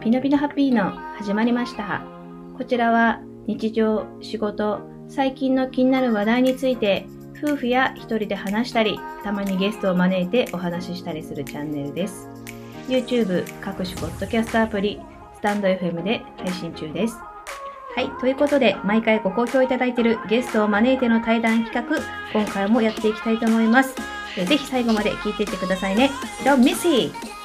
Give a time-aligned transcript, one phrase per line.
[0.00, 2.02] ピノピノハッピーの始まりました。
[2.56, 7.06] こちらは日常、仕事、最近の気になる話題について
[7.36, 12.28] 夫婦や一人で話したり、たまにゲストを招いてお話ししたりするチャンネルです。
[12.86, 15.00] YouTube、各種ポッドキャストアプリ、
[15.34, 17.16] スタンド FM で配信中です。
[17.96, 18.08] はい。
[18.20, 21.98] ということで、毎回ご好評いただいているゲストを招いての対談企画、
[22.32, 23.96] 今回もやっていきたいと思います。
[24.36, 26.10] ぜひ最後まで聞いていってくださいね。
[26.44, 27.37] Don't miss it!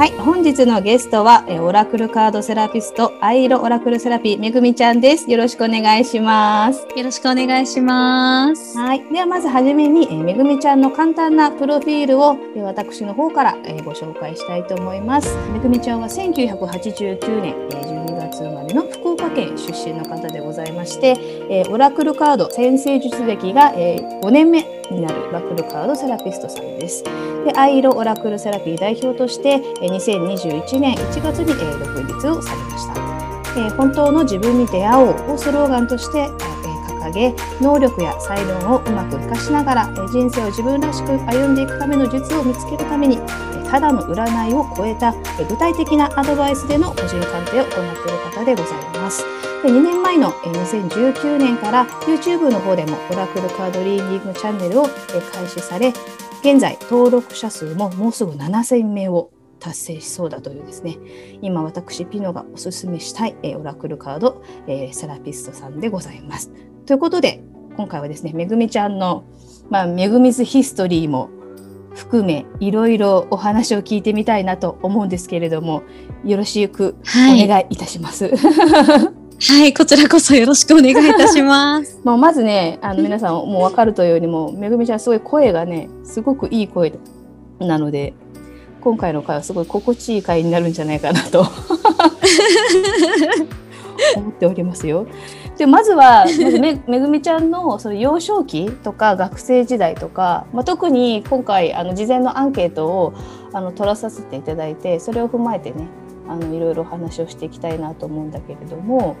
[0.00, 5.30] はい、本日のゲストは、えオラクルカードセラピスト、アイロオラクルセラピー、めぐみちゃんです。
[5.30, 6.86] よろしくお願いします。
[6.96, 8.78] よろしくお願いします。
[8.78, 9.04] はい。
[9.12, 15.36] では、まずはじめに、えめぐみちゃんの簡単なプロフィールを、え私の方から、えご紹介したいと思います。
[15.52, 21.14] めぐみちゃんは1989年、え12月生まれの福岡県出身の方でございまして、
[21.50, 27.04] えオラクルカード先生術歴が、え5年目になるオラクルカードセラピストさんです。
[27.44, 32.94] で、アイロオラクルセラピー代表として、え2021年1月に、え独立をされました。
[33.56, 36.50] えー本当の自分に出会おうをスローガンとして、えー
[37.00, 43.18] 掲げ能力や才能をうまく活かしながら、えー人生を自分らしく歩んでいくための術を見つけるために、
[43.70, 45.14] ただの占いを超えた、
[45.48, 49.24] 具体的なアドバイスでの個人鑑定を行っている方でございます。
[49.62, 55.92] で2年前の2019年から YouTube の方でもオラクルカードリーディングチャンネルを開始され
[56.40, 60.96] 現在登録者数ももうすぐ7000名を達成しそうだというですね
[61.42, 66.50] 今私ピノがおすすめしたい、えオラクルカード、えセラピストさんでございます。
[66.86, 67.42] ということで
[67.76, 69.24] 今回はですねめぐみちゃんの、
[69.68, 71.28] まあ、めぐみずヒストリーも
[72.00, 75.82] 含めいろいろお話を聞いてみたいなと思うんですけれども
[76.24, 77.46] よろしくおはい。
[77.46, 78.30] 願いいたします。
[78.36, 82.00] はい、こちらこそよろしくお願いいたします。
[82.04, 86.92] もうまずねあの皆さんもう分かるというよりもめぐみちゃんすごい声がねすごくいい声
[87.58, 88.14] なので
[88.80, 91.46] 今回の回はすごい心地いい回になるんじゃないかなと
[94.16, 95.06] 思っておりますよ。
[95.60, 96.24] でまずは
[96.58, 103.12] め めぐみちゃんのその幼少期とか学生時代とか、まあ、特に今回あの事前のアンケートを
[103.52, 105.86] あの取らさせていただいてそれを踏まえてね
[106.26, 109.16] あのいろいろお話をしていきたいなと思うんだけれども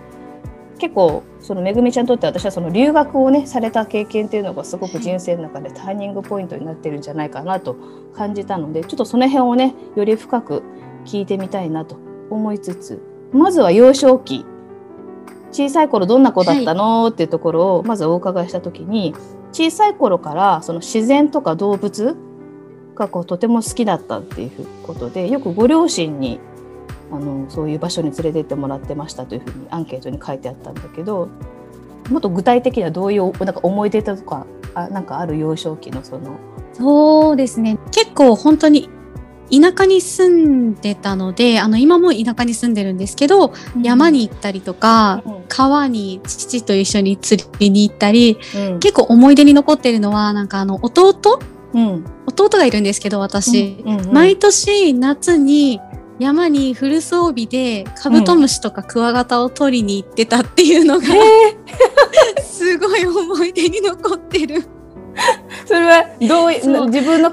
[0.78, 7.76] 結構そのめぐみちゃんにとって私はその留学をねされた経験っていうのがすごく人生の中でターニングポイントになってるんじゃないかなと
[8.14, 10.62] 感じたのでちょっとその辺をねより深く
[11.04, 11.98] 聞いてみたいなと
[12.30, 14.46] 思いつつまずは幼少期
[15.52, 19.14] 小さい頃どんな子だったの、っていうところをまずお伺いした時に
[19.52, 22.16] 小さい頃からその自然とか動物
[22.94, 26.38] がこうとても好きだったっていうことでよくご両親に
[27.12, 31.28] あのそういう場所に連れて行ってもらってましたというふうにアンケートに書いてあったんだけど
[32.08, 36.38] もっと具体的にはどういうなんか思い出とかあなんかある幼少期のその？
[36.72, 37.78] そうですね。
[37.90, 38.88] 結構本当に
[39.50, 43.52] 田舎に住んでたので、あの今も田舎に住んでるんですけど、
[43.82, 45.44] 山に行ったりとか、うん。
[45.48, 48.78] 川に父と一緒に釣りに行ったり、うん。
[48.78, 51.40] 結構思い出に残ってるのは、なんかあの弟？
[51.74, 52.04] うん。
[52.26, 53.82] 弟がいるんですけど、私。
[53.84, 55.80] うんうん毎年夏に
[56.20, 61.06] 山にフル装備でカブトムシとかクワガタを取りに行ってたっていうのが、
[62.44, 64.79] すごい思い出に残ってる。
[66.28, 67.30] どう自分の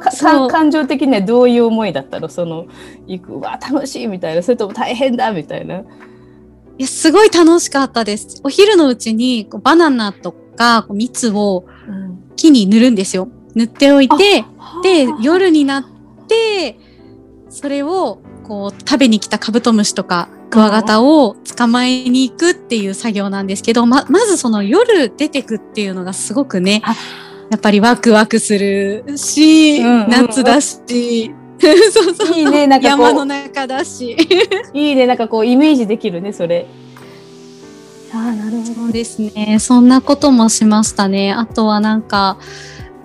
[0.48, 2.30] 感情的にはどういう思いだったの？
[2.30, 2.68] その
[3.06, 5.80] 行くうわ楽しいみたいなそれとも大変だみたいな？
[5.80, 5.84] い
[6.80, 8.40] や、すごい楽しかったです。
[8.44, 11.66] お昼のうちにこうバナナとかこう蜜を
[12.36, 13.30] 木に塗るんですよ。
[13.56, 14.46] 塗っておいて、
[14.84, 15.86] で、夜になっ
[16.28, 16.78] て、
[17.50, 26.96] それをこう食べに来たカブトムシとかクワガタを捕まえに行くっていう作業なんですけど、ま、まずその夜出てくっていうのがすごくねあ、
[27.50, 31.34] やっぱりワクワクするし、うんうん夏だし、
[31.92, 32.38] そうそう。
[32.38, 34.16] いいねなんか山の中だし。
[34.74, 36.68] いいねなんかこうイメージできるねそれ。
[38.14, 39.58] ああなるほそうですね。
[39.60, 41.34] そんなこともしましたね。
[41.34, 42.38] あとはなんか、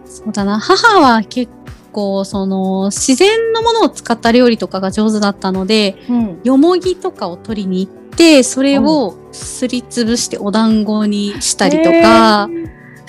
[0.05, 1.51] そうだな、母は結
[1.91, 12.49] 構、その、自然のものを使った料理とかが上手だったので、うんよもぎとかを取りに行って、それをすりつぶしてお団子にしたりとか、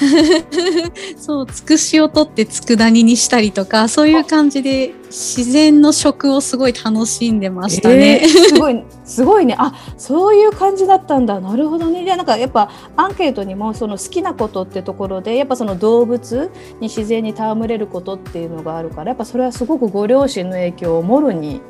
[1.18, 8.22] そう、つくしを取って佃煮にしたりとか、そういう感じで自然の食をすごい楽しんでましたね。
[8.24, 21.62] えーすごいすごいねあそういう感じだったんだなるほどねじゃあなんかやっぱアンケートにもその好きなことってところでやっぱその動物に自然に戯れることっていうのがあるからやっぱそれはすごくご両親の影響をもろに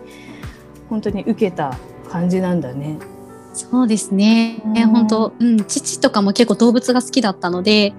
[0.89, 1.77] 本当に受けた
[2.09, 2.97] 感じなんだね。
[3.53, 4.61] そうですね。
[4.65, 7.93] うん本当、うん、父とかも結構動物が好きだったので、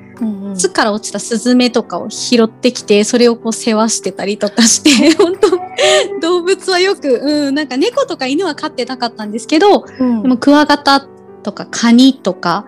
[0.54, 11.06] 巣から落ちたスズメとかを拾ってきてそれをこう世話してたりとかして 本当動物はよく、うん、なんか猫とか犬は飼ってなかったんですけど、うん、でもクワガタ
[11.42, 12.66] とかカニとか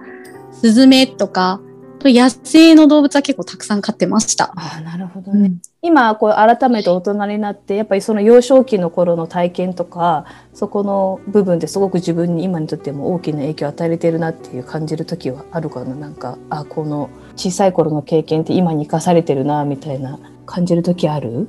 [0.53, 1.61] スズメとか
[2.05, 4.53] 野生の動物は結構たくさん飼ってました。
[4.57, 5.47] あなるほどね。
[5.47, 15.95] うん、今こう改めて大人になってやっぱりその幼少期の頃の体験とかそこの部分ですごく自分に今にとっても大きな影響を与えてるなっていう感じる時はあるかな。
[15.95, 21.49] なんかあこの小さい頃の経験って今に生かされてるなみたいな感じる時ある、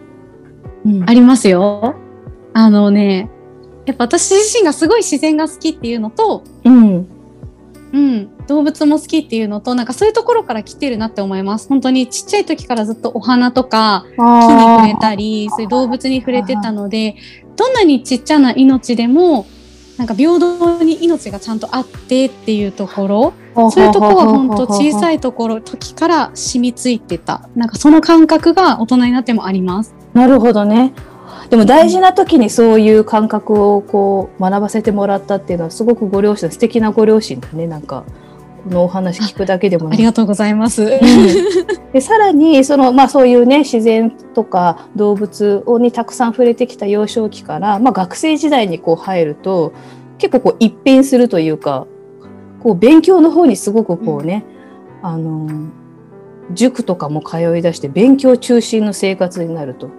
[0.86, 1.95] うん、ありますよ。
[2.54, 3.30] あのね
[3.86, 7.07] やっぱ私自身がすごい自然が好きっていうのと、うん、
[7.94, 11.69] うん、動物も好きっていうのとなんかそういうところから来てるなって思います。
[11.69, 17.16] 本当にちっちゃい時からずっとお花とか木に触れたりそういう動物に触れてたので
[17.56, 19.45] どんなにちっちゃな命でも
[19.98, 23.34] なんか平等に命がちゃんとあってっていうところ。
[23.72, 27.50] そういうとこは本当小さいところ時から染みついてた。
[27.56, 29.96] なんかその感覚が大人になってもあります。
[30.14, 30.94] なるほどね。
[31.50, 38.04] でも大事な時にそういう感覚をこう学ばせてもらったっていうのはすごくご両親素敵なご両親だねなんか。
[38.06, 38.14] こ
[38.69, 40.84] のお話聞くだけでも、ね、ありがとうございます。
[40.84, 49.74] うん、でさらにその、まあ、そういうね自然とか動物にたくさん触れてきた幼少期から、まあ、学生時代にこう入ると
[50.18, 51.88] 結構こう一変するというか
[52.62, 54.46] こう勉強の方にすごくこうね、
[55.02, 55.69] うん、あの
[56.54, 59.90] 塾とかも通い出して勉強中心の生活になると。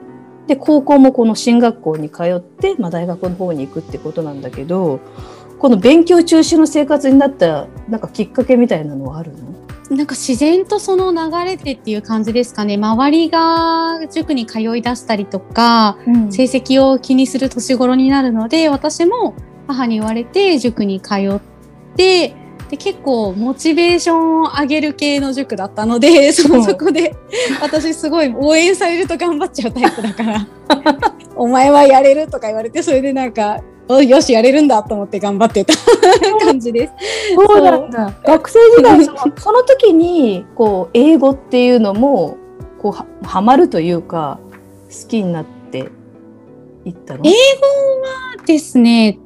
[0.47, 4.99] で高校もこの進学校に通って、まあ、大学の方に行くってことなんだけど
[5.59, 9.49] この勉強中止の生活になったなんかきっかけみたいなのはあるの？
[9.91, 12.77] なんか自然とその流れてっていう感じですかね。
[12.77, 19.35] 周りが塾に通い出したりとか、うん、成績を気にする年頃になるので私も
[19.67, 21.41] 母に言われて塾に通っ
[21.97, 22.35] て
[22.69, 27.17] で結構モチベーションを上げる系の塾だったのでそそこで
[27.63, 30.47] 私すごい応援されると頑張っちゃうタイプだから。
[31.35, 34.69] お前はやれるとか言われてそれでなんかよしやれるん。
[34.69, 35.75] だと思って頑張ってた
[36.45, 36.93] 感じです。
[37.35, 37.91] そうなん。
[37.91, 39.13] だ学生時代そ
[39.53, 42.37] の時にこう英語っていうのも
[42.81, 44.39] こうははまるというか
[44.91, 45.91] 好きになって
[46.85, 47.35] いったの英語
[48.37, 49.19] はですね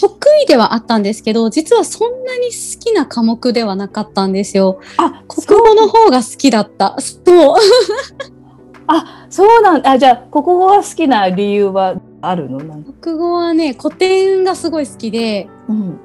[0.00, 1.02] 得意ではあったん。
[1.02, 2.24] ですけど実はそん。
[2.24, 4.32] なに好きな科目ではなかったん。
[4.32, 4.78] ですよ。
[4.98, 6.96] あ国語の方が好きだった。
[7.00, 7.56] そう
[8.86, 9.86] あそうなん。
[9.86, 12.60] あじゃあ国語が好きな理由はあるの？
[13.00, 15.98] 国語はね古典がすごい好きで、うん、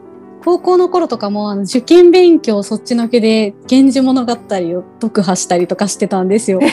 [0.44, 6.60] 高校の頃とかもあの受験勉強そっちのけで「源氏物語」を読破したりとかしてたんですよ。
[6.62, 6.70] えー、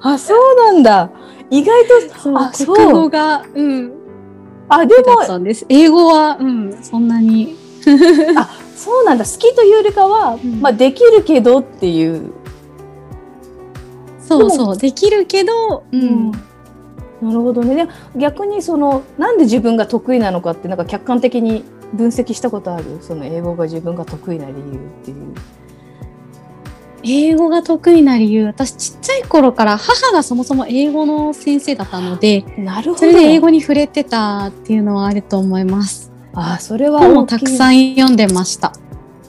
[0.00, 1.10] あ そうなんだ。
[1.50, 1.84] 意外
[2.22, 3.08] とあ国語。
[3.08, 3.92] がうん。
[4.68, 5.20] あでも
[5.68, 7.56] 英語はうんそんなに。
[8.36, 9.24] あそうなんだ。
[9.24, 12.32] 好きというよりかは、うん、まあできるけどっていう
[14.26, 14.76] そうそう。
[14.78, 17.86] できるけど、うん、なるほどね。
[17.86, 22.98] で逆にそのなんで自分が得意なのかってなんか客観的に分析したことある？
[23.00, 25.34] その英語が自分が得意な理由っていう。
[27.06, 28.46] 英語が得意な理由？
[28.46, 32.98] 私ちっちゃい頃から母がそもそも英語の先生だったのでなるほど。
[33.00, 36.10] それで英語に触れてたっていうのはあると思います。
[36.32, 38.72] あそれは本もたくさん読んでました。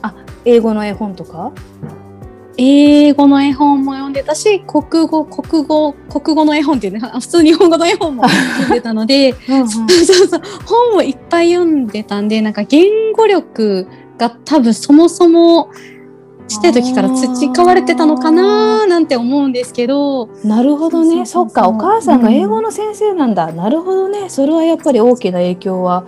[0.00, 0.14] あ
[0.46, 1.52] 英語の絵本とか？
[2.58, 13.86] 英語の絵本も読んでたし国語国語国語の絵本っていうね普通日本語の絵本も 読んでたのでうん、そうそう本をいっぱい読んでたんでなんか言語力
[14.18, 15.70] が多分そもそも
[16.48, 20.28] ちっちゃい時から培われてたのかななんて思うんですけど。
[20.44, 21.26] なるほどね。
[21.26, 24.28] そっかお母さんが英語の先生なんだ、うん、なるほどね。
[24.28, 26.04] それはやっぱり大きな影響は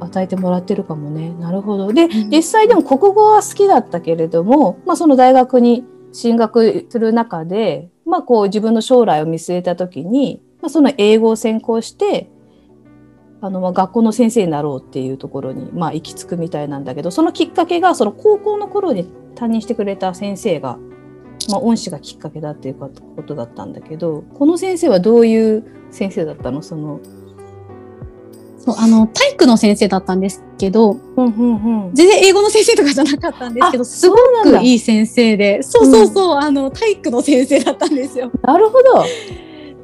[0.00, 1.34] 与えてもらってるかもね。
[1.34, 1.92] なるほど。
[1.92, 12.30] で、うん、実際でも国語は好きだったけれども、まあ、その大学に進学する中で、まあ、こう自分の将来を見据えた時に、まあ、その英語を専攻して
[13.40, 20.78] あのまあ学校の先生になろうっていうところに、まあ、行き着くみたいなんだけどそのきっかけがその高校の頃に担任してくれた先生が、
[21.50, 22.88] まあ、恩師がきっかけだっていうこ
[23.26, 26.62] とだったんだけどこの先生はどういう先生だったの？
[26.62, 27.00] その
[28.78, 38.30] あの体育の先生だったんですけど、うんうんうん、全然英語の先生とかじゃなかったんですけどすごくいい先生でそうそうそう、うん、あの体育の先生だったんですよ。
[38.42, 39.04] なるほど。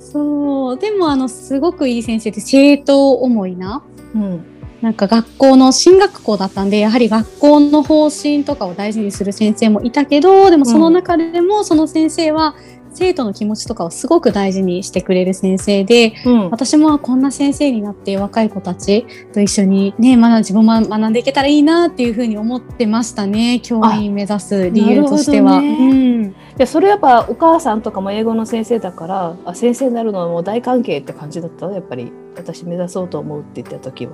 [0.00, 0.78] そう。
[0.78, 3.82] でもあのすごくいい先生で生徒思いな、
[4.14, 4.44] うん、
[4.82, 12.56] なんか学校の進学校だったんでやはり学校の方針とかを大事にする先生もいたけどでもその中でもその先生は
[12.94, 23.60] 生徒の気持ちとかをすごく大事にしてくれる先生で、うん、私もこんな先生になって若い子たちと一緒にね、まだ自分も学んでいけたらいいなっていうふうに思ってましたね。
[23.60, 25.60] 教員目指す理由としては。
[25.60, 31.70] ね、うん、でそれやっぱお母さんとかも英語の先生だからあ先生になるのはもう大関係って感じだった？
[31.70, 34.12] やっぱり私目指そうと思うって言った時は。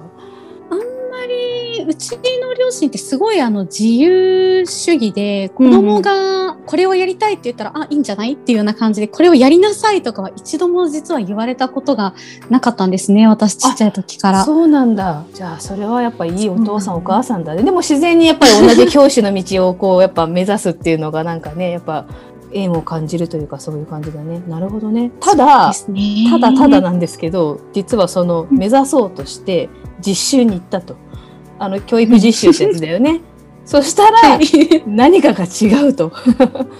[1.28, 12.14] りうちの両親ってすごいあの自由主義で子供がこれをやりたいって言ったら、うん、あいいんじゃないっていうような感じでこれをやりなさいとかは一度も実は言われたことが
[12.50, 22.06] なかったんですね私ちっちゃい時からそうなんだじゃあそれはやっぱいいお父さん、お母さんだねでも自然にやっぱり同じ教師の道をこうやっぱ目指すっていうのがなんかねやっぱ
[22.52, 24.40] 縁を感じるというかそういう感じだね。
[24.48, 25.10] なるほどね。
[25.20, 29.68] ただ、ね、ただただなんですけど、実はその目指そうとして
[30.00, 30.96] 実習に行ったと。
[31.58, 33.20] あの教育実習ってやつだよね。
[33.64, 34.38] そしたら
[34.86, 36.12] 何かが違うと。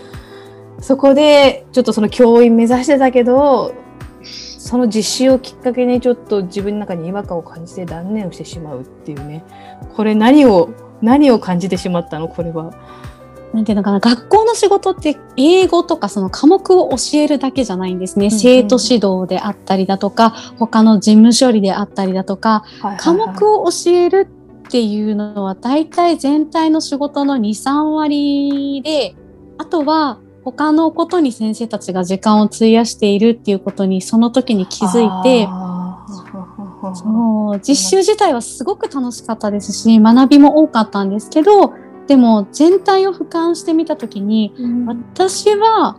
[0.81, 3.75] そこでちょっとその教員目指してたけど
[4.23, 9.45] その実習をきっかけにちょっと自分の中に違和感を感じて断念をしてしまうっていうね。
[9.97, 10.71] これ何を
[11.03, 12.29] 何を感じてしまったの？
[12.29, 12.73] これは。
[13.53, 14.01] なんていうのかな？
[14.01, 24.29] 学校の仕事って英語とかその科目を教えるだけじゃないんですね、うんうん、生徒指導であったりだとか他の事務処理であったりだとか、はいはいはい、科目を教える
[24.69, 29.17] っていうのは大体全体の仕事の23割で
[29.57, 35.49] あとは他のことに先生たちが時間を費やしているっていうことにその時に気づいて
[36.95, 37.61] そう。
[37.61, 41.73] 実習自体はすごく楽しかったですし学びも多かったんですけど
[42.07, 45.99] でも全体を俯瞰してみた時に、うん、私は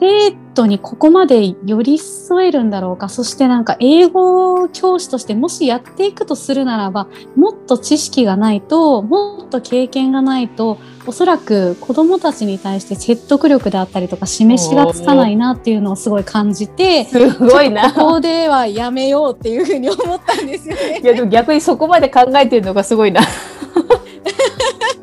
[0.00, 21.00] 生徒にここまで寄り添えるんだろうかそしてなんか英語教師としてもしやっていくとするならばもっと知識がないともっと経験がないとおそらく子どもたちに対して説得力であったりとか示しがつかないなっていうのをすごい感じてすごいなここではやめようっていうふうに思ったんですよね。
[21.02, 23.20] いやでも逆にそこまで考えてるのがすごいな。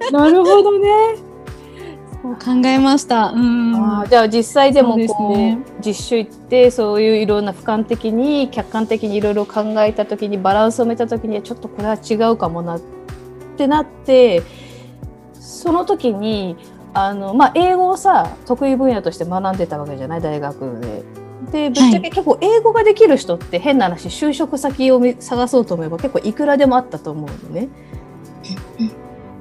[0.11, 0.87] なるほどね。
[2.35, 3.27] 考えました。
[3.27, 12.81] うん、あじゃあ実際でもこう、ね、実習行ってそういういろんな俯瞰的に客観的にいろいろ考えた時にバランスを埋めた時にちょっとこれは違うかもなっ
[13.57, 14.43] てなって
[15.33, 16.57] その時に
[16.93, 21.27] あの、まあ、英語をさ得意分野として学んでたわけじゃない大学で。
[21.51, 27.69] でぶっちゃけ結構英語ができる人って変な話就職先を探そうと思えば結構いくらでもあったと思うのね。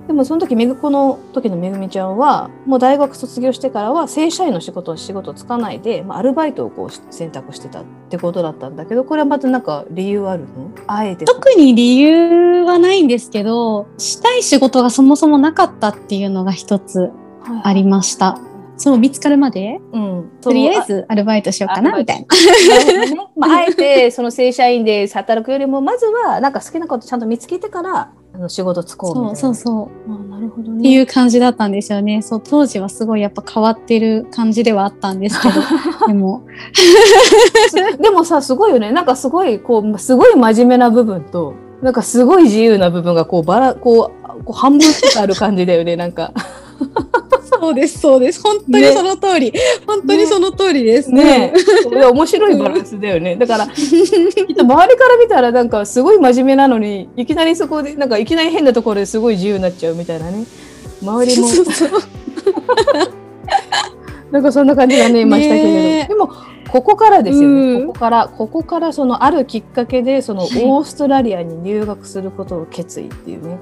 [0.07, 10.71] でもその時めぐこの時のめぐみちゃんはもう大学卒業してからは正社員の仕事を仕事つかないで、まあ、アルバイトをこう選択してたってことだったんだけどこれはまたなんか理由あるの？
[10.87, 11.25] あえて。
[11.25, 17.11] 特に理由はないんですけどしたい仕事がそもそもなかったっていうのが一つ
[17.65, 18.33] ありました。
[18.33, 23.07] はいはいそう見つかるまで、うん、とりあえずアルバイトしようかなみたいな。
[23.07, 23.17] ね。
[23.35, 29.37] まあ、あえてその正社員で働くよりもまずはなんか好きなことちゃんと見つけてからあの仕事つこうみたいな。
[29.37, 30.13] そうそうそう。
[30.13, 30.81] あなるほどね。
[30.81, 32.21] っていう感じだったんですよね。
[32.21, 35.55] そう当時はすごいやっぱ変わってる感じではあったんですけど、
[36.07, 36.43] でも
[37.99, 38.93] でもさすごいよね。
[38.93, 44.87] なんかすごいこうすごい真面目な部分となんかすごい自由な部分がこうばらこうこう半分
[45.19, 45.97] ある感じだよね。
[45.97, 46.33] なんか。
[47.49, 48.43] そうです、そうです。
[48.43, 49.53] 本当にその通り。
[49.53, 51.53] ね、本当にその通りですね。
[51.91, 53.37] ね面白いバランスだよね。
[53.41, 53.75] だから、きっ
[54.55, 60.45] と周りから見たらなんかすごい真面目なのに、いきなりそこで、なんかいきなり変なところですごい自由になっちゃうみたいなね。
[61.03, 61.49] 周りも。
[64.31, 66.09] なんかそんな感じがね、いましたけれど。
[66.09, 66.31] でも、
[66.69, 73.59] ここからですよね、ここから、ここからそのあるきっかけで、そのオーストラリアに留学することを決意っていうね、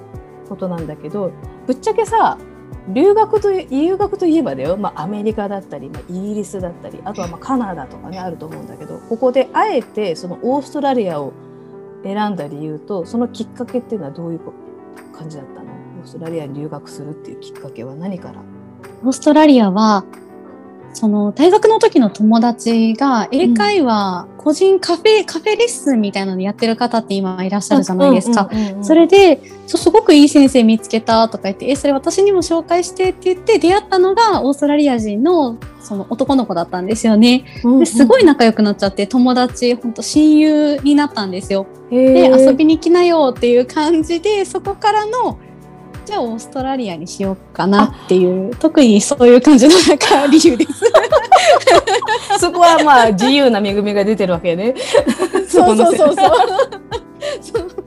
[0.48, 1.30] ことなんだけど、
[1.66, 2.38] ぶっちゃけさ、
[2.88, 11.32] 留学と留学といえばだよ、まあ、アメリカだったり、まあ、イギリスだったりあとはまあカナダとかねあると思うんだけどここであえてそのオーストラリアを
[12.02, 14.40] 選んだ理由とそのきっかけっていうのはどういう
[15.16, 15.72] 感じだったの？
[16.00, 18.42] オーストラリアに留学するっていうきっかけは何から？
[19.02, 20.04] オーストラリアは
[20.94, 28.48] その大学の時の友達が英会話、個人カフェ、カフェレッスンみたいなのやってる方って今いらっしゃるじゃないですか。
[28.80, 37.44] それで、すごくいい先生見つけたとか言って、え、それ私にも紹介してって言って出会ったのがオーストラリア人のその男の子だったんですよね。
[37.80, 41.66] ですごい仲良くなっちゃって友達、本当親友になったんですよ。
[41.90, 45.38] で、遊びに来なよっていう感じで、そこからの
[46.04, 50.84] じゃあオーストラリアにしようかなっていう特にそういう感じのなんか理由です。
[52.38, 54.74] そこはまあ自由な恵みが出てるわけね。
[55.48, 56.14] そうそうそう
[57.40, 57.84] そう。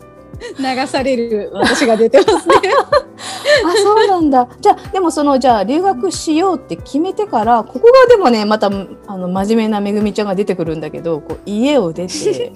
[0.60, 2.56] 流される私が出てますね。
[3.84, 4.48] そうなんだ。
[4.60, 12.54] じゃあでもそのじゃあ留学しようって決めてからここがでもねまたあの真面目なめぐみちゃんが出てくるんだけど、こう家を出て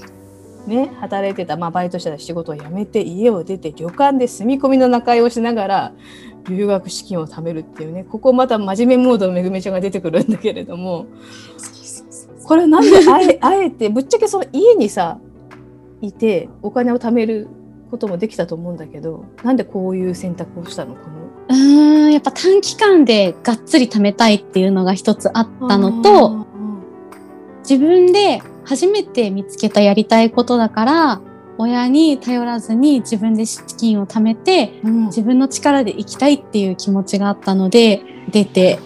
[0.68, 5.94] ね働いてたまあバイトしてた仕事を辞めて家を出て旅館で住み込みの仲居をしながら
[6.48, 11.06] 留学資金を貯めるっていうねここまた真面目モードのめぐみちゃんが出てくるんだけれども。
[12.44, 15.20] これなんであえ あえてぶっちゃけその家にさ
[16.02, 17.48] いてお金を貯める
[17.92, 21.00] こともできたと思うんだけどなんでこういう選択をしたのこ
[21.50, 21.56] の？
[21.56, 26.46] うんやっぱ短期間でがっつり貯めたいっていうのが一つあったのと
[27.70, 28.42] 自分で
[28.72, 31.22] 初めて見つけたやりたいことだから
[31.58, 38.80] 親に頼らずに自分で資金を貯めて、うん、自分の力で生きたいっていう気持ちがあったので出て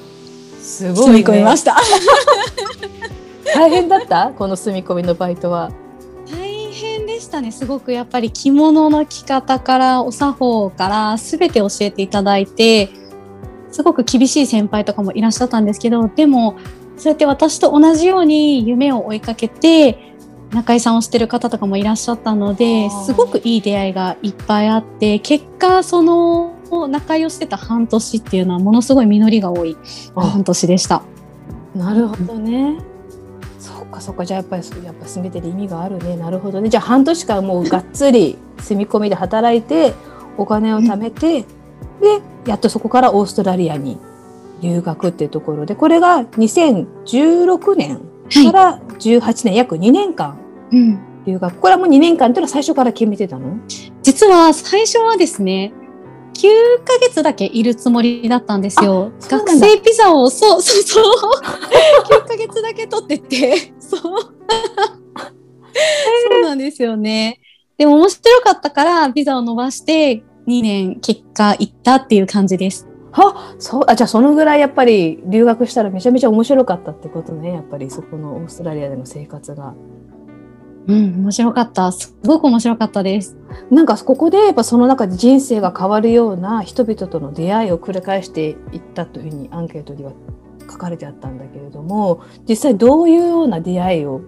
[0.59, 1.77] すごい、ね、込みました。
[3.53, 4.33] 大変だった？
[4.35, 5.69] この住み込みのバイトは。
[6.31, 12.89] 大変でしたねすごくやっぱり着物の着方からお作法から全て教えていただいて
[13.69, 16.55] すごく厳しい先輩とかもいらっしゃったんですけどでも
[16.97, 20.13] そうやって私と同じように夢を追いかけて
[20.51, 26.55] 中井さんをしてる方とかもいらっしゃったのですごくいい出会いがいっぱいあって結果その
[26.87, 29.77] 仲良してた半年っていうのはものすごい実りが多い
[30.15, 31.03] 半年でした。
[31.75, 32.77] なるほどね。
[33.95, 34.25] かそっか。
[34.25, 36.17] じゃあやっぱりやっぱ全てで意味があるね。
[36.17, 36.69] なるほどね。
[36.69, 39.93] じゃあ半年間もうがっつり住み込みで働いて
[40.37, 41.47] お金を貯めて、で
[42.45, 43.97] やっとそこからオーストラリアに
[44.61, 50.39] 留学っていうところでこれが2016年から18年、約2年間
[51.25, 53.57] 留学、これはもう2年間っていうのは最初から決めてたの？
[54.01, 55.73] 実は最初はですね
[56.35, 59.11] 9ヶ月だけいるつもりだったんですよ。
[59.29, 61.05] 学生ビザを、そうそうそう。
[62.03, 64.01] 9 ヶ月だけ取ってて、そう。
[64.01, 64.09] そ
[66.39, 67.39] うなんですよね。
[67.77, 72.87] でも面白かったからビザを伸ばして2年結果行ったっていう感じです。
[73.23, 79.73] はそうあじゃあそのぐらいやっぱり留学したらめちゃめちゃ面白かったってことねやっぱりそこのオーストラリアでの生活が。
[80.87, 81.91] うん、面白かった。
[81.91, 83.35] すごく面白かったです。
[83.71, 90.11] なんかここでやっぱその中で人生が変わるような人々との出会いを繰り返していったというふうにアンケートには
[90.69, 94.21] 書かれてあったんだけれども、実際どういうような出会いを、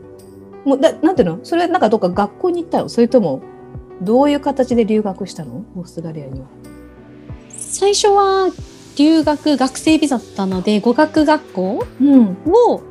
[0.66, 1.40] もうだなんていうの？
[1.44, 2.90] それなんかどっか学校に行ったの？
[2.90, 3.44] それとも
[4.02, 5.64] どういう形で留学したの？
[5.76, 6.48] オーストラリアには。
[7.52, 8.50] 最初は
[8.98, 11.86] 留学学生ビザだったので語学学校
[12.46, 12.82] を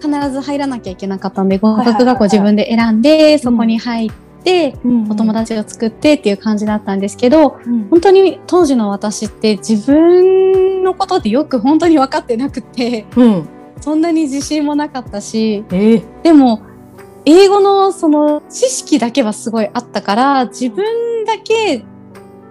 [0.00, 4.10] 必ず入らなきゃいけなかったんで語学学校自分で選んで、そこに入っ
[4.42, 4.74] て、
[5.10, 13.04] お友達を作ってっていう感じだったんですけど、本当に当時の私って自分のことでよく本当に分かってなくて、
[13.80, 16.62] そんなに自信もなかったし、えー、でも
[17.24, 21.84] 英語のその知識だけはすごいあったから自分だけ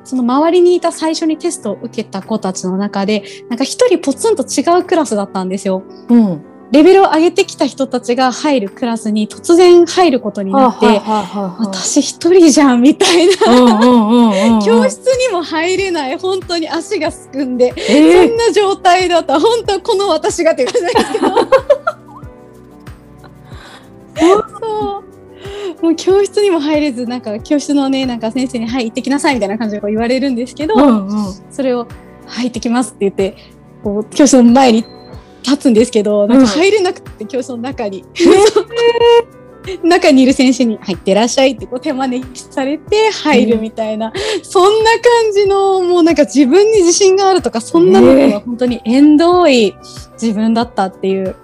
[0.09, 5.83] その周りにいた最初にテストを受けた子たちの中でなんか一人ポツンと違うクラスだったんですよ。
[6.09, 6.41] うん、
[6.71, 10.99] レベルを上げてきた人たちが入るクラスに突然入ることになって、
[11.59, 19.39] 私一人じゃんみたいな、教室にも入れない本当に足がすくんで、えー、そんな状態だった。
[19.39, 21.27] 本当この私がって感じなんですけど。
[24.59, 25.08] そう
[25.81, 31.87] もう教室にも入れずなんか教室のねなんか先生に「はい行ってきなさい」みたいな感じで言われるんですけど、うんうん、それを
[32.25, 33.35] 「はい行ってきます」って言って
[33.83, 34.85] こう教室の前に
[35.43, 38.03] 立つんですけど、なんか入れなくて、教室の中に。
[39.83, 49.75] 中にいる選手に入ってらっしゃいってこう手招きされて入るみたいな、うん、そんな感じのもうなんか自分に自信があるとかそんなのは本当に縁遠い
[50.19, 51.35] 自分だったっていう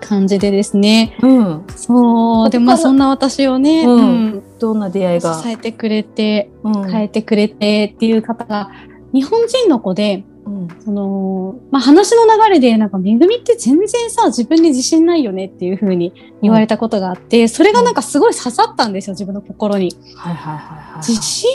[0.00, 2.50] 感じでですね、うん、そう。
[2.50, 5.40] でまあそんな私をね、うん、どんな出会いが？
[5.42, 8.70] 支えてくれて、変えてくれてっていう方が
[9.12, 19.96] 日本人の子でうん、そのまあ、話の流れでなんか「めぐみって全然さ自分に自信ないよね」っていうふうに言われたことがあって、それがなんかすごい刺さったんですよ自分の心に。
[20.98, 21.48] 自信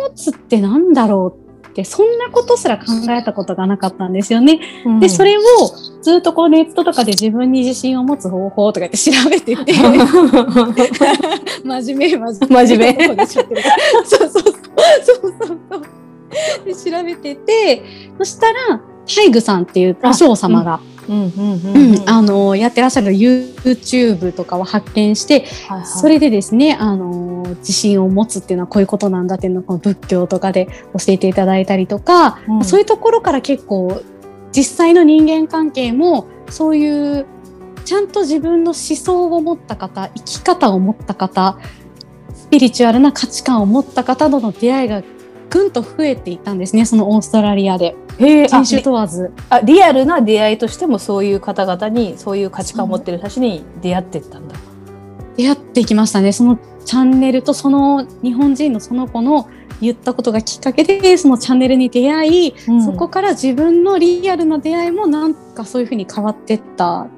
[0.00, 1.45] を持つってなんだろう
[1.76, 4.60] ってそんなことすら考えたことがなかったんですよね。
[4.86, 5.42] うん、でそれを
[6.00, 9.72] ずっとこうネットとかで自分に自信を持つ方法とかって調べてて
[11.62, 13.26] 真面目真面目。
[13.26, 13.50] そうそう
[14.06, 14.54] そうそう
[15.20, 15.82] そうそう。
[16.64, 17.82] で調べてて
[18.18, 20.74] そしたら大愚さんっていうお嬢様が。
[20.74, 20.95] あの
[22.56, 34.02] やってらっしゃる YouTube とかを発見して、はいはい、それでですねあの自信を持つっていうのはこういうことなんだっていうのをこの仏教とかで教えていただいたりとか、うん、そういうところから結構
[34.52, 37.26] 実際の人間関係もそういう
[37.84, 41.58] ちゃんと自分の思想を持った方生き方を持った方
[42.34, 45.02] スピリチュアルな価値観を持った方との出会いが
[45.48, 47.96] ぐんと増えていったんですねそのオーストラリアで。
[48.18, 49.32] へえ人種問わず。
[49.50, 54.56] あリアルな出会いとしてもそういう方々にそういう価値観を持ってる人たちに出会ってったんだ。
[55.36, 56.32] 出会っていきましたね。
[56.32, 59.48] そのチャンネルとその日本人のその子の
[59.82, 62.82] 言ったことがきっかけでそのチャンネルに出会い、うん。
[62.82, 67.08] そこから自分のリアルな出会いもなんかそういうふうに変わってったっ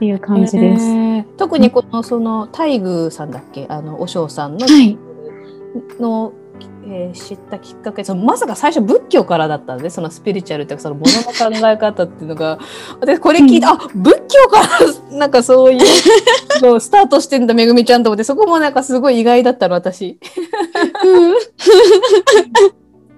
[0.00, 0.84] ていう感じです。
[0.84, 1.24] へー。
[1.36, 3.66] 特にこのその大宮さんだっけ？
[3.68, 4.98] あの和尚さんの,、はい。
[6.00, 6.32] の、
[6.90, 12.58] えー知ったきっかけそのまさか最初仏教からだったんでそのスピリチュアルっていうかそのものの考え方っていうのが
[13.00, 14.60] 私これ聞いて、あ仏教か
[15.10, 15.80] らなんかそういう
[16.80, 20.18] スタートしてんだめぐみちゃんと思ってそこもなんかすごい意外だったの私。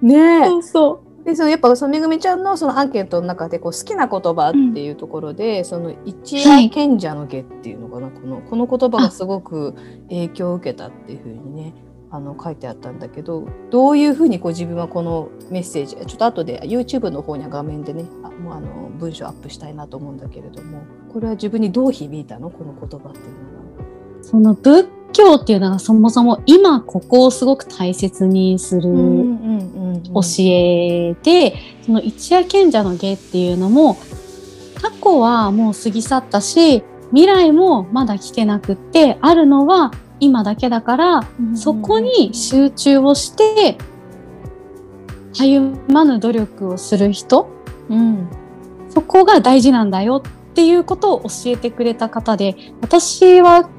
[0.01, 0.45] ねえ。
[0.47, 1.23] そうそう。
[1.23, 9.75] でそのやっぱそのめぐみちゃんのそのアンケートの中でこう好きな言葉っていうところで、その一夜賢者の下っていうのかな、このこの言葉がすごく
[10.09, 11.75] 影響を受けたっていうふうにね
[12.13, 22.49] あの書いてあったんだけどどういうふうにこう自分はこのメッセージちょっと後で YouTube の方には画面でねあもうあの文章アップしたいなと思うんだけれどもこれは自分にどう響いたの？
[22.49, 23.39] この言葉っていうの
[23.79, 24.21] は。
[24.21, 28.83] その仏教っていうのがそもそも今ここをすごく大切にする
[30.13, 33.95] 教えで、その一夜賢者の芸っていうのも
[34.75, 41.21] 過去はもう過ぎ去ったし未来もまだ来てなくってあるのは今だけだから、
[41.55, 43.77] そこに集中をして
[45.37, 47.49] たゆまぬ努力をする人
[47.89, 48.29] うん。
[48.89, 53.69] そこが大事なんだよっていうことを教えてくれた方で私は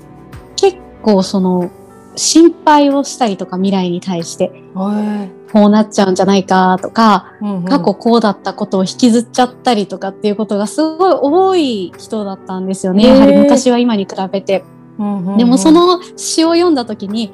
[0.56, 1.70] 結構その
[2.16, 7.64] 心配をしたりとか未来に対してはいこうなっちゃうんじゃないかとかうんうん。
[7.66, 13.06] 過去こうだったことを引きずっちゃったりとかっていうことがすごい多い人だったんですよね。
[13.06, 14.64] やはり昔は今に比べて。
[14.98, 17.32] うんうんうんでもその詩を読んだ時に、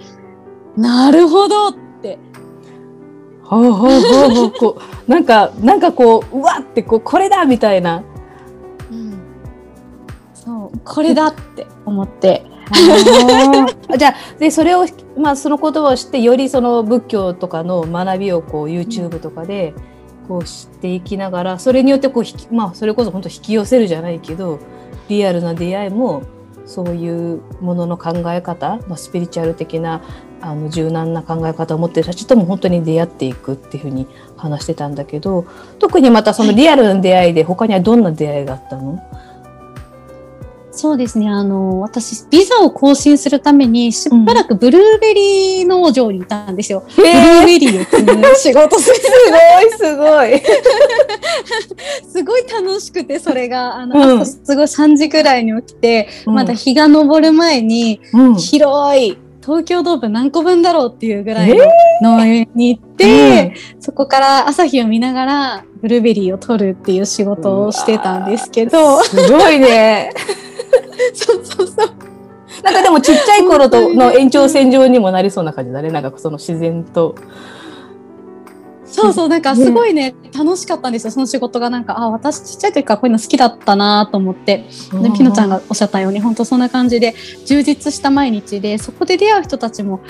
[0.77, 2.18] なるほどって。
[3.42, 8.03] ほうほうほうほうこう なんかなんかこううわってこうこれだみたいな。
[10.35, 12.44] そう、これだって思って。
[13.90, 14.85] あ じゃあでそれを
[15.16, 19.75] まあその言葉を知ってよりその仏教とかの学びをこう YouTube とかで
[20.29, 24.59] こう知っていきながらそれによってこう引きまあそれこそ本当引き寄せるじゃないけど
[25.09, 26.23] リアルな出会いも
[26.69, 30.03] そういうものの考え方、まあ、スピリチュアル的な
[30.41, 35.47] あの柔軟な考え方を持ってる人たちとも本当に出会っていくっていうふうに話してたんだけど
[35.79, 39.03] 特にまたそのリアルな出会いで他にはどんな出会いがあったの、
[40.79, 41.29] そうですね。
[41.29, 46.85] あの、私、ビザを更新するために、しばらくブルーベリー農場にいたんですよ。
[46.95, 48.95] ブルーベリーを摘む 仕事する。
[49.77, 50.47] すごいす
[52.19, 53.81] すごい楽しくて、それが。
[53.81, 56.35] あうんすごい3時くらいに起きて、ごい。
[56.37, 61.57] まだ日が昇る前に、うん広い、東京ドーム何個分だろうっていうぐらい
[62.03, 70.12] の農園に行って、で、そこから朝日を見ながら、ブルーベリーを取るっていう仕事をしてたんですけど、すごいね。
[71.14, 71.90] そうそうそう。
[72.62, 75.90] なんかでもちっちゃい頃との延長線上にもなりそうな感じだね。
[75.90, 77.14] なんかその自然と。
[78.85, 81.11] そうそう、なんかすごいね、楽しかったんですよ。
[81.11, 84.64] その仕事がなんか、あ、私ちっちゃい時からこういうの好きだったなと思って。
[85.03, 90.01] で、ピノちゃんがおっしゃったように、本当そんな感じで、充実した毎日で、そこで出会う人たちも、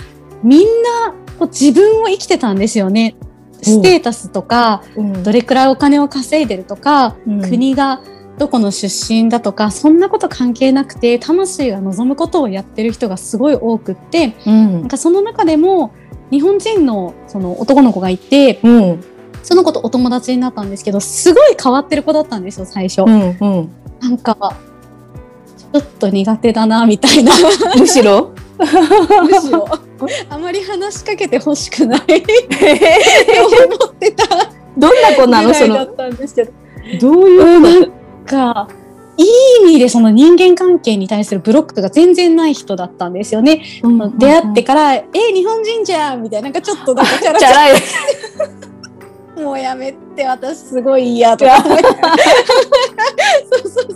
[0.44, 3.16] みんなこう自分を生きてたんですよね。
[3.62, 8.00] ステータスとか、うんどれくらいお金を稼いでるとか、うん国が
[8.38, 14.72] どこの出身だとか、そんなこと関係なくて、魂が望むことをやってる人がすごい多くって、うん。
[14.80, 15.92] なんかその中でも、
[16.30, 19.04] 日本人のその男の子がいて、うん。
[19.42, 23.02] その子とお友達になったんですけど、すごい変わってる子だったんですよ、最初。
[23.02, 23.70] うんうん。
[24.00, 24.36] なんか、
[25.72, 27.32] ちょっと苦手だな、みたいな。
[27.76, 28.30] むしろ？
[28.58, 29.66] むしろ、
[30.30, 32.00] あまり話しかけてほしくない。
[32.00, 32.48] って
[33.40, 34.24] 思ってた。
[34.76, 35.54] どんな子なの？
[35.54, 35.68] その。
[35.68, 36.52] ぐらいだったんですけど。
[37.00, 37.97] どういうなん
[38.28, 38.68] か、
[39.16, 39.26] いい
[39.62, 43.62] 意味でその人間関係に対するブロックが全然ない人だったんですよね。
[43.82, 47.80] うん出会ってから、え、日本人じゃんみたいな、なんかちょっとなんかチャラい。
[49.42, 51.62] もうやめて、私すごい嫌とか。
[51.62, 51.72] そう
[53.62, 53.88] そうそ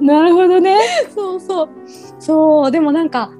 [0.00, 0.04] う。
[0.04, 0.78] なるほどね。
[1.14, 1.68] そうそう。
[2.18, 3.30] そう、でもなんか、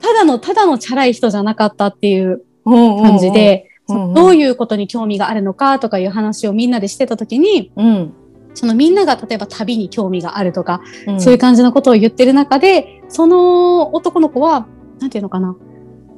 [0.00, 8.14] ただの、ただのチャラい人じゃなかったっていう感感じで、どういうことに興味があるのかとかいう話をみんなでしてた時に、うん
[8.56, 11.20] そのみんなが例えば旅に興味があるとか、うん。
[11.20, 14.66] そういう感じのことを言ってる中で、その男の子は、
[14.98, 15.54] なんていうのかな、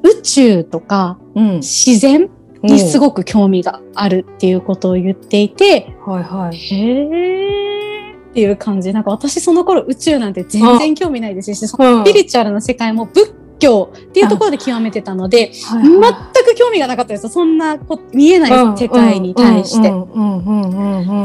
[0.05, 1.57] 宇宙とかうん。
[1.57, 2.31] 自然
[2.63, 6.57] にすごく興味があるっていうことを言っていて、はいはい。
[6.57, 8.31] へー。
[8.31, 8.93] っていう感じ。
[8.93, 12.05] なんか私その頃宇宙なんて全然興味ないですし、そのうん。
[12.05, 19.89] スピリチュアルな世界も仏教っていうところで極めてたので、全く興味がなかったですそんなこ見えない世界に対して。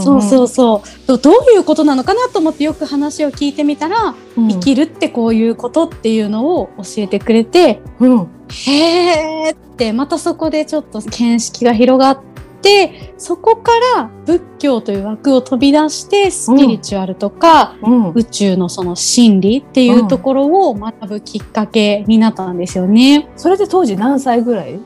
[0.03, 1.17] そうそうそう。
[1.17, 12.32] どういうことなのかなと思ってよく話を聞いてみたら、うん、生きるってこういうことっていうのを教えてくれて、うん、へーってまたそこでちょっと見識が広がって。
[12.63, 23.29] でそこから仏教という枠を飛び出してスピリチュアルとか、うん、宇宙のその真理っていうところを学ぶきっかけになったんですよね。
[23.35, 24.79] それで当時何歳ぐらい？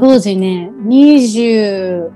[0.00, 2.10] 当時ね20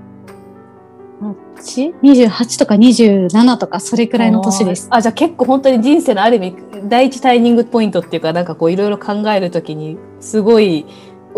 [2.01, 4.87] 28とか27とかそれくらいの年です。
[4.89, 10.85] あじゃあ結構本当に人生のある意味第一タイミングポイントっていうかなんかこういろいろ考えるときにすごい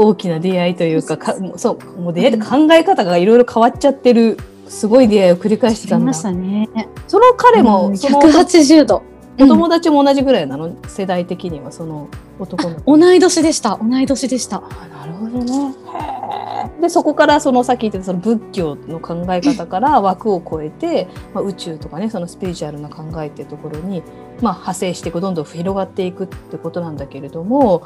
[0.02, 4.38] 大きな出会いというかかそうもう出会い考え方がいろいろ変わっちゃってる
[4.70, 6.14] すごい出会いを繰り返してたんだ。
[6.14, 9.04] その彼も、うん、180度。
[9.42, 12.10] お友達も同じぐらいなの、世代的にはその
[12.40, 13.80] 男の同い年でした。
[13.82, 14.58] 同い年でした。
[14.58, 15.76] あなるほどね。
[16.82, 24.02] でそこからそのさっき言ってたその仏教の考え方から枠を超えて、まあ、宇宙とかねそのスピリチュアルな考えっていうところに、
[24.42, 27.86] まあ、派生していくどんどん広がっていくってことなんだけれども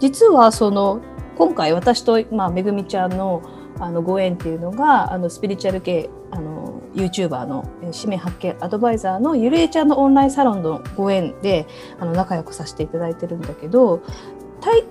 [0.00, 1.00] 実はその
[1.36, 3.42] 今回私と、まあ、めぐみちゃんの
[3.78, 11.66] あのご縁っていうのがあのスピリチュアル系あの YouTuber の使命発見アドバイザーのゆるえちゃんのオンラインサロンのご縁で
[11.98, 14.02] あの仲良くさせていただいてるんだけど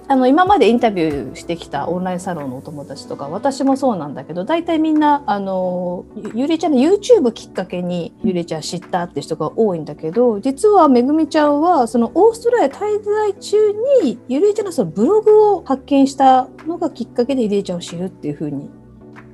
[0.08, 6.06] あの今までインタビューしてきたオンラインサロンのお友達とか私もそうなんだけど大体みんなあの
[6.36, 13.72] ゆりえちゃんの YouTube きっかけにゆりえちゃん知ったって人が多いんだけど実はめぐみちゃんはそのオーストラリア滞在中
[14.04, 18.70] にゆりえちゃんのそのブログを発見したのがきっかけでゆりえちゃんを知るっていうふうに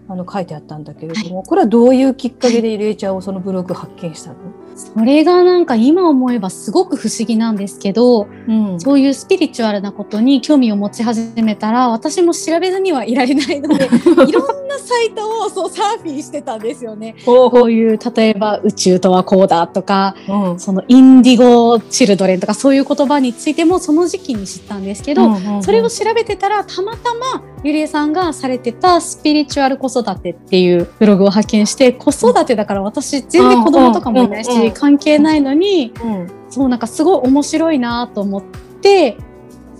[0.08, 4.38] あの書いてあったんだけれども、はい、これはどういうきっかけでゆりえちゃんをそのブログ発見したの？
[4.78, 13.86] それがなんか今思えばすごく不思議なんですけど、うん、そういうスピリチュアルなことに興味を持ち始めたら私も調べずにはいられないので
[14.28, 17.16] いろんなサイトをそうサーフィンしてたんですよね。
[17.26, 38.43] こういう例えば宇宙とはこうだとか、うん、そのインディゴチルドレンとかそういう言葉についてもその時期に知ったんですけど、うんうんうん、それを調べてたらたまたまゆりえさんがされてたスピリチュアル子育てっていうブログを発見して子育てだから私全然子供とかもいないし、関係ないのに、うん、そうなんかすごい面白いなと思っ
[38.82, 39.17] て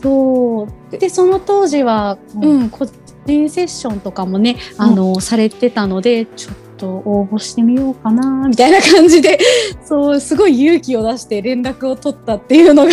[0.02, 0.98] そう。
[0.98, 2.86] でその当時は、うん、個
[3.26, 9.40] 人セッションとかもね、あのされてたのでちょっと応募してみようかなみたいな感じで
[9.84, 12.92] そうすごい勇気を出して連絡を取ったっていうのが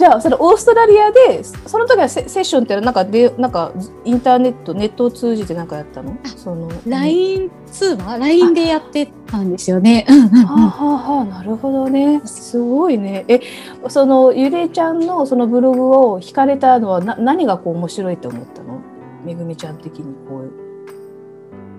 [0.00, 3.70] じゃあそれオーストラリアでその時はセッションってなんかでなんか
[4.06, 6.16] インターネットネットを通じてなんかやったの？
[6.24, 10.06] その LINE 通話？LINE でやってたんですよね。
[10.08, 12.22] はあ、はあはあ、なるほどね。
[12.24, 13.26] すごいね。
[13.28, 13.42] え
[13.90, 18.80] そのゆれちゃんのそのブログを引かれたのはな何がこう面白いと思ったの？
[19.26, 20.38] めぐみちゃん的にこ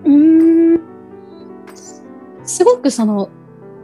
[0.04, 0.76] うう。
[0.76, 0.80] ん。
[2.44, 3.30] すごくその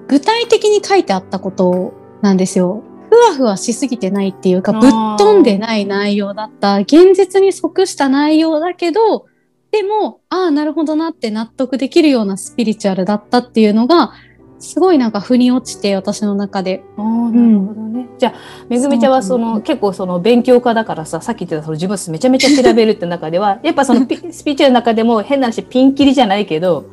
[0.07, 2.85] 具体的に書いてあったことなんですよ。
[3.19, 9.27] ふわふわしすぎてないっていうか、ぶっ飛んでない内容だった、現実に即した内容だけど、
[9.73, 14.13] でも、ああ、なるほどなって納得できるようなスピリチュアルだったっていうのが、
[14.61, 16.85] すごいなんか腑に落ちて、私の中で。
[16.97, 18.09] ああ、なるほどね。
[18.13, 18.35] うん、じゃあ、
[18.69, 24.01] めぐみちゃんはその、結構その勉強家だからさ、さっき言ってたその自分めちゃめちゃ調べるって中では、やっぱその
[24.31, 26.87] スピリチュアルの中でも変な話、ピンキリじゃないけど、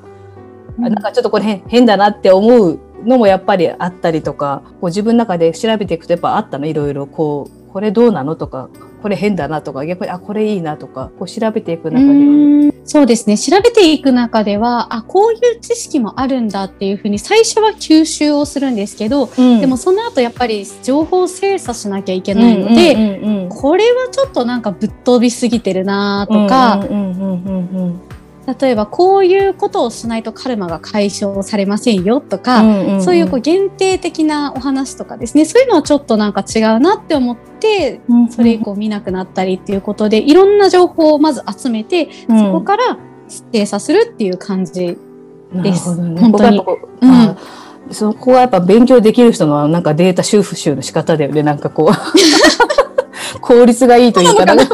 [0.77, 8.69] うん、なんかちょっとこれ変だなって思うのもやっぱりあったりとかこう自分の中で調べていくとやっぱあったのいろいろこうこれどうなのとか
[9.01, 13.37] これ変だなとか逆にあこれいいなとかこう調べていく中でそうですね。
[13.37, 26.85] 調べていく中ではあこういう知識もあるんだっていうふうに最初は吸収をするんですけど、うん、でもその後やっぱり情報精査しなきゃいけないので、これはちょっとなんかぶっ飛びすぎてるなとか。
[28.47, 35.45] 例えばこういうことをしないとカルマが解消されませんよとか、うんうんうん、そういうこう限定的なお話とかですね。
[35.45, 42.97] そういうのはちょっとなんか違うなって思って、うんうん、それ以降見なくなったりっていうことでいろんな情報をまず集めて、うん、そこから
[43.51, 44.97] 精査するっていう感じ
[45.51, 45.99] です。
[45.99, 46.61] ね、本当に、
[47.01, 47.35] うん、
[47.91, 51.41] そこはやっぱ勉強できる人のなんかデータ収集の仕方だよね。
[51.41, 52.64] なんかこう。
[53.41, 54.65] 効率がいいというか、なんか、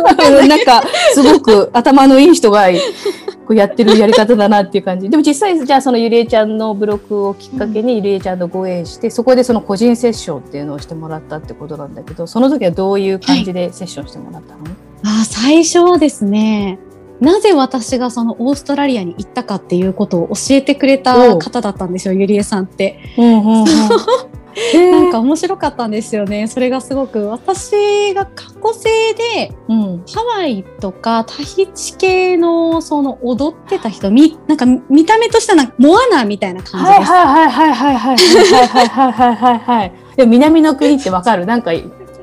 [1.13, 5.09] すごく頭のいい人がこうやってるやり方だなっていう感じ。
[5.09, 14.73] でも実際、じゃあそのゆりえちゃんのブログをきっかけにゆりえちゃんとご縁して、そこでその個人セッションっていうのをしてもらったってことなんだけど、その時はどういう感じでセッションしてもらったの、はい、
[15.21, 16.79] あ最初はですね、
[17.19, 22.99] なぜ私がそのオーストラリアに行ったかっていうことを教えてくれた方だったんですよ、ゆりえさんって。
[23.17, 23.65] うんうんうん
[24.73, 26.47] なんか面白かったんですよね。
[26.47, 37.11] それがすごく私が過去生で、うん、ハワイとかタヒチ系のその踊ってた人みなんか見た目としてはなんかモアナみたいな感じです。
[37.11, 39.93] はいはいはいはいはいはいはいはいはいはいはい。
[40.17, 41.45] で南の国ってわかる？
[41.45, 41.71] なんか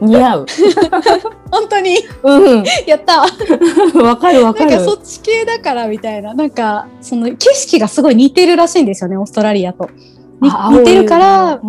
[0.00, 0.46] 似合う。
[1.50, 1.96] 本当に？
[2.22, 2.64] うん。
[2.86, 3.22] やった。
[3.22, 4.70] わかるわかる。
[4.70, 6.34] なんかそっち系だからみたいな。
[6.34, 9.88] なんか、その景色がすごい似てるらしいんですよね、オーストラリアと。
[10.40, 11.60] 似てるから、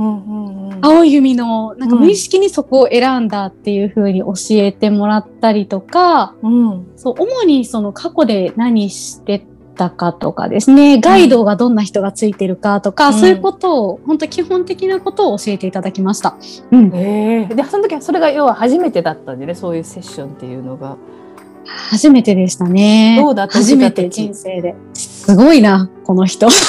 [0.82, 16.36] 青い海の、なんか無意識にそこを選んだっていう風に教えてもらったりとか、うん、そう、主にその過去で何してたかとかですね、ガイドがどんな人がついてるかとか、うん、そういうことを、本当基本的なことを教えていただきました。
[16.72, 16.92] うん。
[16.94, 20.98] えー、で、その時はそれが要は初めてだったんでね、そういうセッションっていうのが。
[21.66, 23.18] 初めてでしたね。
[23.22, 24.76] どうだった初めて人生で。
[24.94, 26.48] すごいな、この人。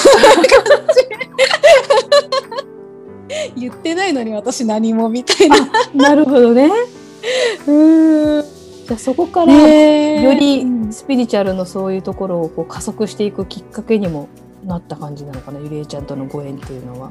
[3.56, 5.56] 言ってないのに私何もみたいな。
[5.94, 6.70] なるほどね。
[7.66, 14.28] うんじゃあそこからよりスピリチュアルのそういうところをこう加速していくきっかけにも
[14.64, 17.10] なった感じなのかなゆりえちゃんとのご縁っていうのは。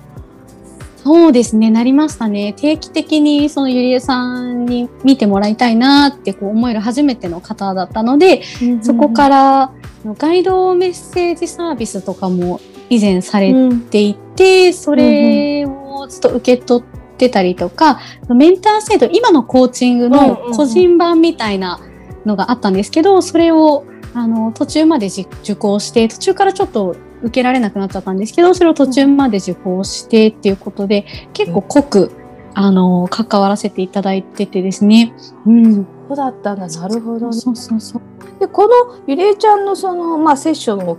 [0.98, 9.72] そうですねなりましたね定期的にそのゆりえさんに見てもらいたいなってこう思える初めての方だったので、うんうん、そこから
[10.18, 13.54] ガイドメッセージサービスとかも以前され
[13.90, 18.00] ていて、うん、それをちょっと受け取ってたりとか、
[18.30, 21.80] メンター制度、今のコーチングの個人版みたいな
[22.26, 32.12] のがあったんですけど、それをあの途中まで受講して、途中からちょっと受けられなくなっちゃったんですけど、それを途中まで受講してっていうことで、結構濃く、
[32.54, 35.14] あの、関わらせていただいててですね。
[35.46, 35.88] うん。
[36.08, 36.68] そうだったんだ。
[36.68, 38.40] なるほど、ね、そうそうそう。
[38.40, 40.98] で、このゆりえちゃんのその、まあ、セッションを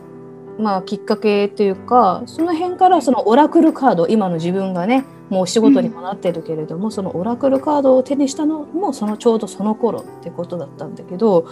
[0.60, 11.48] まあ、きっかけというかその辺からそのオラクルカード今の自分がねもう仕事にもなってるけれども、うん、そのオラクルカードを手にしたのもそのちょうどその頃ってことだったんだけど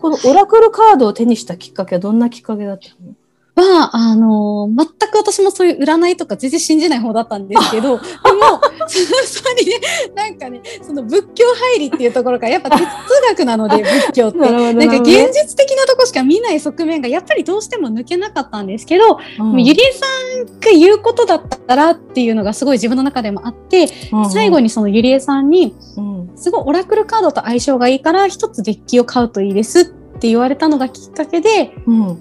[0.00, 3.14] このオラクルカードを手にしたきっかけはどんなきっかけだったの？
[3.60, 9.80] は、あの、全く私もそういう占いとか全然信じない方だったんですけど、でも、それにね、
[10.14, 12.84] なんかね、その仏教入りっていうところから、やっぱ哲
[13.30, 20.06] 学なので、仏教って、なんか現実的なとこしか見ない側面が、やっぱりどうしても抜けなかったんですけど、うん、ゆりえさ
[20.42, 32.18] んが言うことだったらっていうのがすごい自分の中でもあって、うん、最後にそのゆりえさんに、うん、すごいオラクルカードと相性がいいから、一つデッキを買うといいですって言われたのがきっかけで、うん、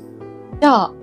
[0.62, 0.94] じゃあ、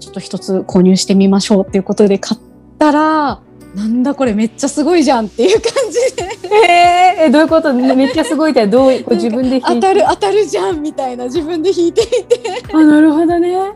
[0.00, 2.40] ちょっと一つ購入してみましょうっていうことで買っ
[2.78, 3.40] たら、
[3.74, 6.26] なんだこれめっちゃすごいじゃんっていう感じで。
[6.68, 7.74] えー、どういうこと？
[7.74, 12.62] めっちゃすごいってどう自分で当たる当たるじゃんみたいな自分で弾いていて。
[12.72, 13.72] あなるほどね。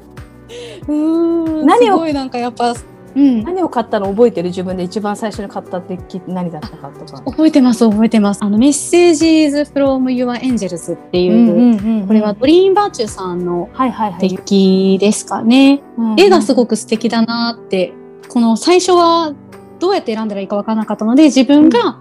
[0.88, 1.94] うん何を？
[1.94, 2.74] すごいなんかやっぱ
[3.16, 4.48] うん、何を買ったの覚えてる？
[4.50, 7.22] 自分で一番最初に買ったデッキ何だったかとか。
[7.22, 8.42] 覚えてます覚えてます。
[8.42, 13.80] あのメッセージズ from your angels っていう,、うんうんうん、これはドリーンバーチューさんのデ
[14.28, 15.82] ッキですかね、
[16.16, 17.92] 絵がすごく素敵だなって
[18.28, 19.34] この最初は
[19.78, 21.98] どうやって選んだらいいか分からなかったので自分が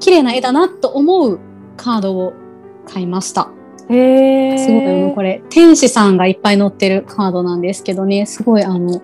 [0.00, 1.38] 綺麗な絵だなと思う
[1.76, 2.32] カードを
[2.86, 3.50] 買いました。
[3.88, 8.24] へすごいこれ天使さんがいっぱい載ってるカードなんですけどね。
[8.24, 9.02] すごいあの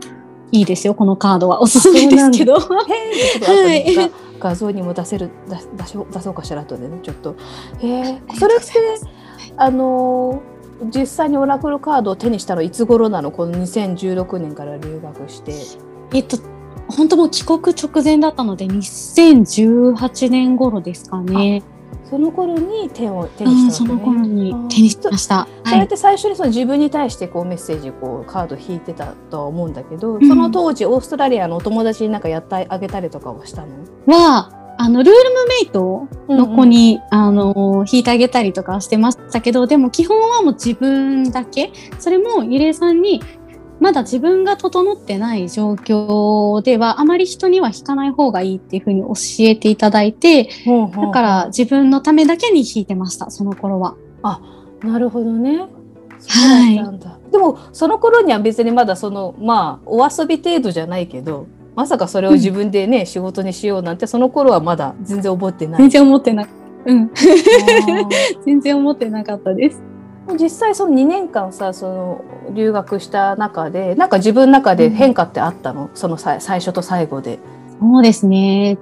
[0.53, 2.55] いいですよこのカードはおすすめですけど。
[2.55, 2.85] は
[3.75, 7.37] い、画像にも出せる出し出そうかしらとでねちょっと。
[7.83, 8.65] えそれって
[9.57, 10.43] あの
[10.85, 13.31] 実際にオラクルカードを手にしたのいつ頃なの？
[13.31, 15.55] この2016年から留学して。
[16.15, 16.39] えっと
[16.89, 21.63] 本当もう帰国直前だったので2018年頃ですかね。
[22.05, 25.47] その頃に手を手にしたわけ、ね、その頃に手にしました。
[25.65, 33.69] それって最初にその自分に対してこうメッセージこうカード引いてたとは思うんだけど、うん、その当時オーストラリアのお友達になんかやってあげたりとかはしたの？
[34.07, 41.71] はあのルールムメイトの子に、うんうん、あの引いてあげたりとかしてましたけどでも基本はもう自分だけ。
[41.99, 43.21] それもゆりえさんに
[43.81, 53.97] まだ自分が整ってない状況ではあまり人には引かない方がいいっていうふうに教えていただいて、だから自分のためだけに引いてましたその頃は。
[54.23, 54.41] あ
[54.83, 55.67] なるほどね。
[56.29, 65.81] はい、でもその頃には別にまだそのまあお遊び程度じゃないけどまさかそれを自分でね、うん、仕事にしようなんてその頃はまだ全然思ってない。
[65.81, 66.47] 全然思ってな
[66.85, 67.11] うん
[68.45, 69.90] 全然思ってなかったです。
[70.39, 72.25] 実際その2年間さその
[72.55, 77.39] 留学した中でなんか自分の中で変化ってあったの、うん、その最初と最後で。
[77.81, 78.77] そうですね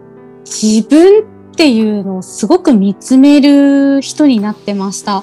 [0.44, 5.22] 自分っていうのをすごく見つめる人になってました。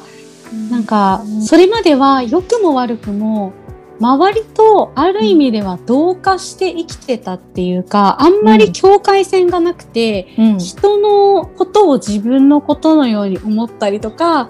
[0.51, 3.53] うん、なんかそれまでは良くも悪くも
[3.99, 14.49] 周りとある意味では同化して生きてたっていうか、あんまり境界線がなくて、うん、人のことを自分のことのように思ったりとか、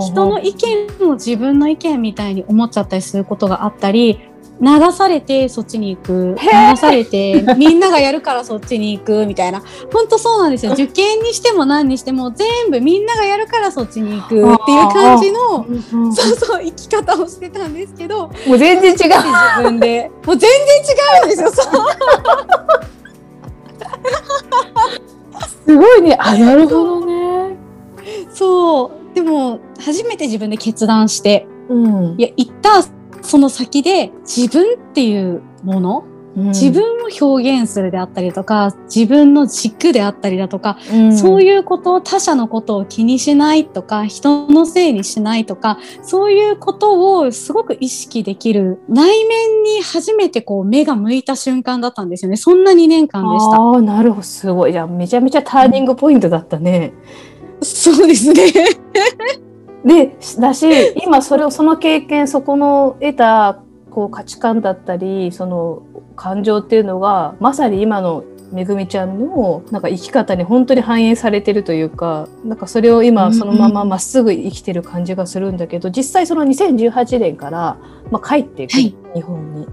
[0.00, 4.20] 人の意見を自分の意見みたいに思っちゃったりすることがあったり、
[4.60, 6.36] 流されてそっちに行く。
[6.38, 9.62] 流されてみんながやるからそっちに行くみたいな。
[9.92, 10.72] 本当そうなんですよ。
[10.72, 15.66] 受験にしても何にしても全部みんながやるからそっちに行くっていう感じの
[16.12, 18.28] そうそう生き方をしてたんですけど。
[18.46, 18.96] もう全然違う。
[18.96, 20.10] 自分で。
[20.26, 21.66] もう全然違うんですよそう。
[25.66, 26.16] すごいね。
[26.18, 27.56] あなるほどね。
[28.32, 29.14] そう。
[29.14, 32.82] でも初めて自分で決断して、うん、いや行った
[33.22, 36.04] その先で自分っていうもの、
[36.36, 52.36] うん、自分を表現するであったりとか自分の軸であったりだとか、うん、そういうことを他者のことを気にしないとか人のせいにしないとかそういうことをすごく意識できる内面に初めてこう目が向いた瞬間だったんですよね。
[52.36, 53.60] そんな2年間でした。
[53.60, 54.22] あなるほど。
[54.22, 54.72] すごい。
[54.72, 56.92] じゃあめちゃめちゃターニングポイントだったね。
[57.62, 58.42] そうですね
[59.84, 60.66] でだし
[61.02, 65.82] 今それをその経験そこの得たこう価値観だったりその
[66.16, 77.78] 感情っていうのがまさに今のめぐみちゃんのなんか生き方に本当に反映されてるというかなんかそれを今そのまままっすぐ生きてる感じがするんだけど、実際その2018年から、
[78.10, 79.66] まあ、帰っていく、はい、日本に。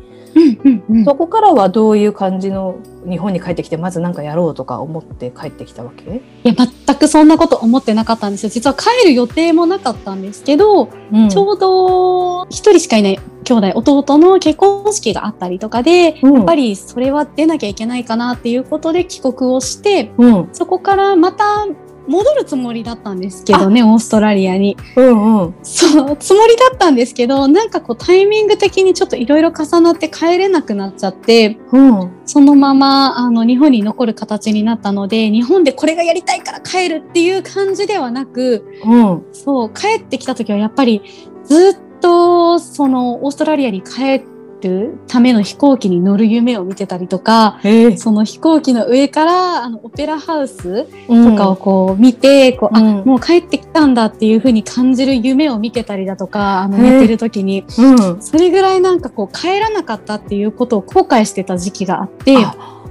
[1.06, 2.78] そこからはどういう感じの
[3.10, 6.22] 日本に帰ってきてまず何かやろうとか思って帰ってきたわけ？
[6.44, 8.50] いや全くそんなこと思ってなかったんですよ。
[8.50, 21.66] 実は帰る予定もなかったんですけど、うん、ちょうど1人しかいない兄弟弟の結婚式があったりとかで、うん、やっぱりそれは出なきゃいけないかなっていうことで帰国をして、うん、そこからまた
[22.08, 41.02] 戻るつもりだったんですけどねオーストラリアに、うんうん、そうつもりだったんですけどなんかこうタイミング的にちょっといろいろ重なって帰れなくなっちゃって、うん、そのままあの日本に残る形になったので日本でこれがやりたいから帰るっていう感じではなく、うん、そう帰ってきた時はやっぱり
[41.46, 47.60] ずっとそのオーストラリアに帰ってるための飛行機に乗る夢を見てたりとか、
[47.98, 62.36] その飛行機の上からあのオペラハウスとかをこう見て、うん、こうあ、もう帰ってきたんだっていう風に感じる夢を見てたりだとかあの寝てる時に、うん、それぐらいなんかこう帰らなかったっていうことを後悔してた時期があって。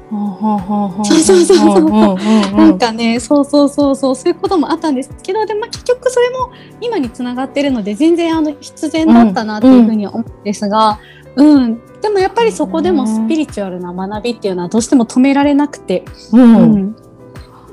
[0.08, 2.56] そうそうそうそう。
[2.56, 10.96] なんかね、そうそうそうそう、そういうこともあったんですけど、でも結局それも今につながってるので、全然あの必然だったなっていうふうに思うんですが、うん、
[11.36, 16.94] でもやっぱりそこでもスピリチュアルな学びっていうのはどうしても止められなくて、うん、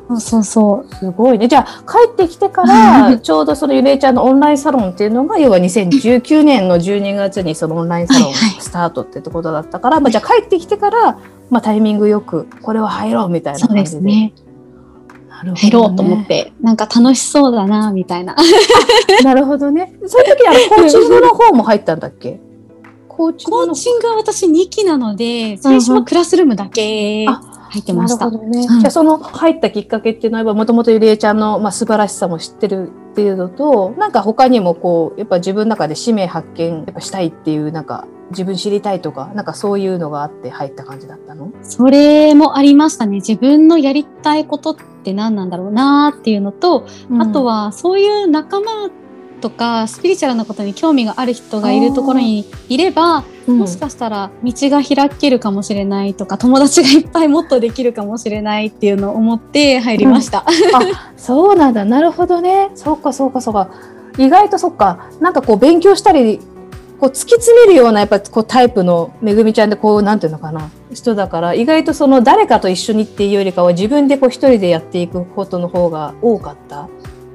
[0.10, 1.48] うん、そうそうすごいね。
[1.48, 13.86] じゃあ帰ってきてからちょうどそのゆれいちゃんのオンラインサロンっていうのが要は2019年の12月にそのオンラインサロンスタートってところだったから、はいはい、まあ、じゃあ帰ってきてから、まあ、タイミングよくこれは入ろうみたいな感じで。
[13.92, 14.34] そうですね。
[15.30, 18.36] なるほど、ね、入ろうと思ってなんか楽しそうだなみたいな。
[19.24, 19.94] なるほどね。
[20.06, 22.40] その時あのコーチングの方も入ったんだっけ？
[23.16, 28.30] コーチコーチングは私2期なので、最初はクラスルームだけ入ってました。
[28.30, 28.38] ね。
[28.42, 41.52] うん、じゃあその入ったきっかけっていうのは、もともとゆりえちゃんの、まあ、素晴らしさも知ってるっていうのと、なんか他にもこう、やっぱ自分の中で使命発見やっぱしたいっていう、なんか自分知りたいとか、なんかそういうのがあって入った感じだったの？
[41.62, 43.18] それもありましたね。
[43.18, 48.90] 自分のやりたいことって何なんだろうなっていうのと、うん、あとはそういう仲間
[49.44, 60.46] とかスピリチュアルなことに興味がある人がいるところにいれば、もしかしたら道が開けるかもしれないとか友達がいっぱいもっとできるかもしれないっていうのを思って入りました。
[60.48, 61.84] うん、あそうなんだ。
[61.84, 62.72] なるほどね。
[62.76, 63.70] そうかそうかそうか。
[64.18, 65.10] 意外とそっか。
[65.20, 66.40] なんかこう勉強したり
[67.02, 70.70] こう突き詰めるようなやっぱこうタイプのめぐみちゃんでこうなんていうのかな。
[70.94, 76.88] 人だから意外とその誰かと一緒にっていうよりかは自分でこう一人でやっていくことの方が多かった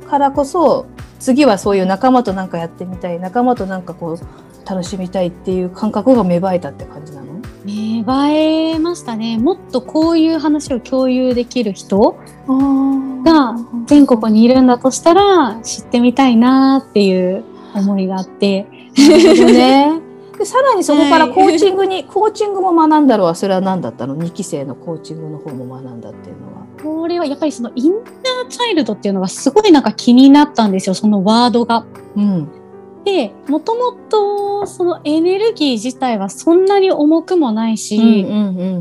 [0.09, 0.87] からこそ
[1.19, 7.27] 次はそういう仲間となんかやってみたい仲間となんかこう楽しみたいっていう感覚が芽生えたって感じなの？
[7.65, 9.39] 芽生えましたね。
[9.39, 12.17] もっとこういう話を共有できる人
[12.49, 13.57] が
[13.87, 17.45] 全国にいるんだとしたら知ってみたいなっていう
[17.75, 18.67] 思いがあって。
[18.95, 20.08] ね
[20.39, 26.67] でさらにそこからコーチングに、はい、コーチングも学んだろうそれは何だったの？2期生のコーチングの方も学んだっていうのは。
[26.81, 31.85] これはやっぱりそのインナーチャイルドっていうのがすごいなんか気になったんですよそのワードが。
[32.15, 32.49] うん、
[33.05, 38.25] でもともとそのエネルギー自体はそんなに重くもないし、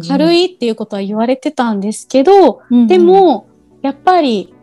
[0.07, 3.47] 軽いっていうことは言われてたんですけど、うんうん、でも
[3.81, 4.53] やっぱり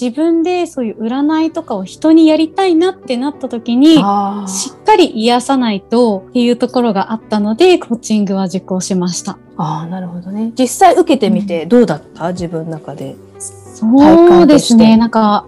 [0.00, 9.38] 自分でそういう占いとかを人にやりたいなってなった時に、しっかり癒さないとっていうところがあったので、コーチングは受講しました。
[9.56, 10.52] ああ、なるほどね。
[10.58, 13.16] 実際受けてみてどうだった、うん、自分の中で。
[13.38, 14.96] そうですね。
[14.96, 15.46] なんか、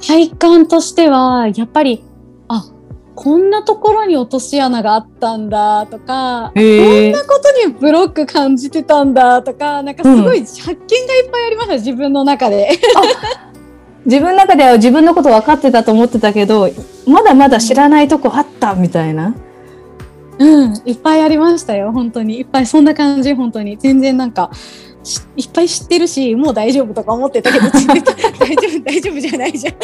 [0.00, 2.02] 体感としては、やっぱり、
[2.48, 2.64] あ、
[3.14, 12.78] こんなところに落とし穴があったんだとか、こんなことにブロック感じてたんだとか、なんかすごい発見がいっぱいありました、うん、自分の中で。
[14.08, 16.70] 自分の中では自分のこと分かってたと思ってたけど、
[17.06, 19.34] まだまだ知らないとこあったみたいな。
[20.38, 22.38] うん、いっぱいありましたよ、本当に。
[22.38, 23.76] いっぱいそんな感じ、本当に。
[23.76, 24.50] 全然なんか、
[25.36, 28.00] いっぱい知ってるし、もう大丈夫とか思ってたけど、 大
[28.56, 29.74] 丈夫、大丈夫じゃないじゃん。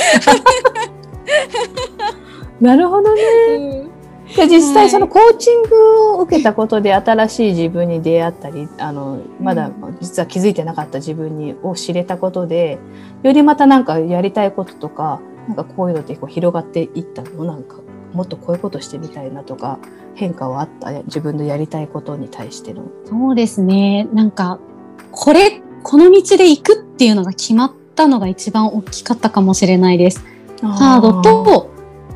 [2.65, 3.23] なるほどね。
[3.51, 3.94] うん
[4.37, 9.71] で実際そのコーチングを受けたことで新しい自分に出会ったりあのまだ
[10.01, 12.79] 実は気づいてなかった自分にを知れたことで
[13.23, 17.45] よりまたなんかやりたいこととかなんかこういうのってこう広がっていったの？
[17.45, 17.77] なんか
[18.13, 19.79] もっとこういうことしてみたいなとか
[20.15, 20.91] 変化はあった？
[21.05, 22.85] 自分のやりたいことに対しての。
[23.05, 24.09] そうですね。
[24.13, 24.59] なんか
[25.11, 30.25] これこの道で行くっていうのが決まったのが一番大きかったかもしれないです。
[30.61, 31.71] カードと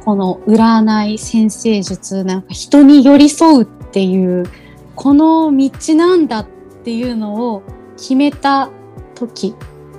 [0.08, 4.46] この占い先生術なんか人に寄り添うっていう
[4.96, 6.46] この道なんだっ
[6.82, 7.62] ていうのを
[7.98, 8.70] 決めた
[9.14, 9.54] 時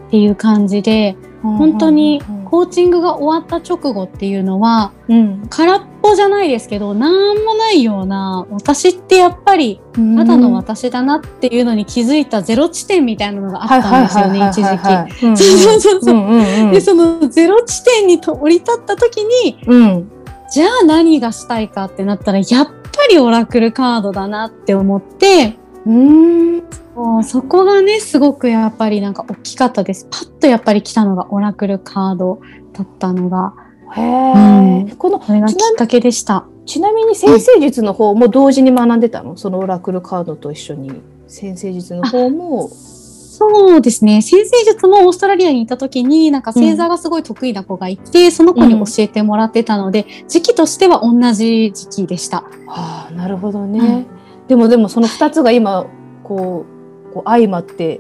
[0.08, 14.78] っていう感じで本当にコーチングが終わった直後っていうのは、うん、空っぽじゃないですけど何もないような私ってやっぱりただの私だなっていうのに気づいたゼロ地点みたいなのがあったんですよね一時
[15.08, 15.38] 期。
[15.38, 16.72] そうそうそう。
[16.72, 20.12] でそのゼロ地点に降り立った時に、うん、
[20.52, 22.72] じゃあ何がしたいかってなったらやっぱ
[23.10, 25.58] りオラクルカードだなって思って
[25.90, 27.24] うん。
[27.24, 30.08] そこがねすごくやっぱりなんか大きかったです。
[30.10, 32.42] パッとやっぱり来たのがオラクルカード
[32.74, 33.54] だったのが。
[33.96, 36.46] へえ、うん、このこれがきっかけでした。
[36.66, 40.92] ちなみに先生術の方も同時に学んでたの、うん、そのオラクルカードと一緒に。
[41.28, 42.70] 先生術の方も。
[42.70, 44.22] そうですね。
[44.22, 52.44] 先生術もオーストラリアにいた時に、なんか星座がすごい得意な子がいて、うん、その子に教えてもらってたので、時期としては同じ時期でした。
[52.68, 54.06] はあ、なるほどね。
[54.50, 55.86] うん、でもでもその2つが今、
[56.24, 56.66] こ
[57.10, 57.98] う、こう相まって、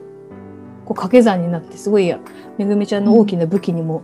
[0.86, 2.14] こう掛け算になって、すごい、
[2.58, 4.04] めぐみちゃんの大きな武器にも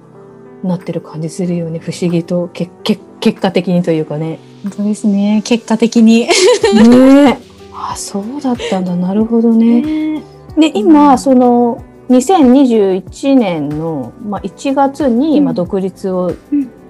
[0.63, 1.79] なってる感じするよね。
[1.79, 4.39] 不思議と、けけ結果的にというかね。
[4.63, 5.41] 本当ですね。
[5.43, 6.27] 結果的に。
[6.73, 7.39] ね
[7.73, 8.95] あ、そうだったんだ。
[8.95, 9.81] なるほどね。
[9.81, 10.23] ね
[10.57, 16.33] で今その2021年の、まあ、1月に、まあ、独立を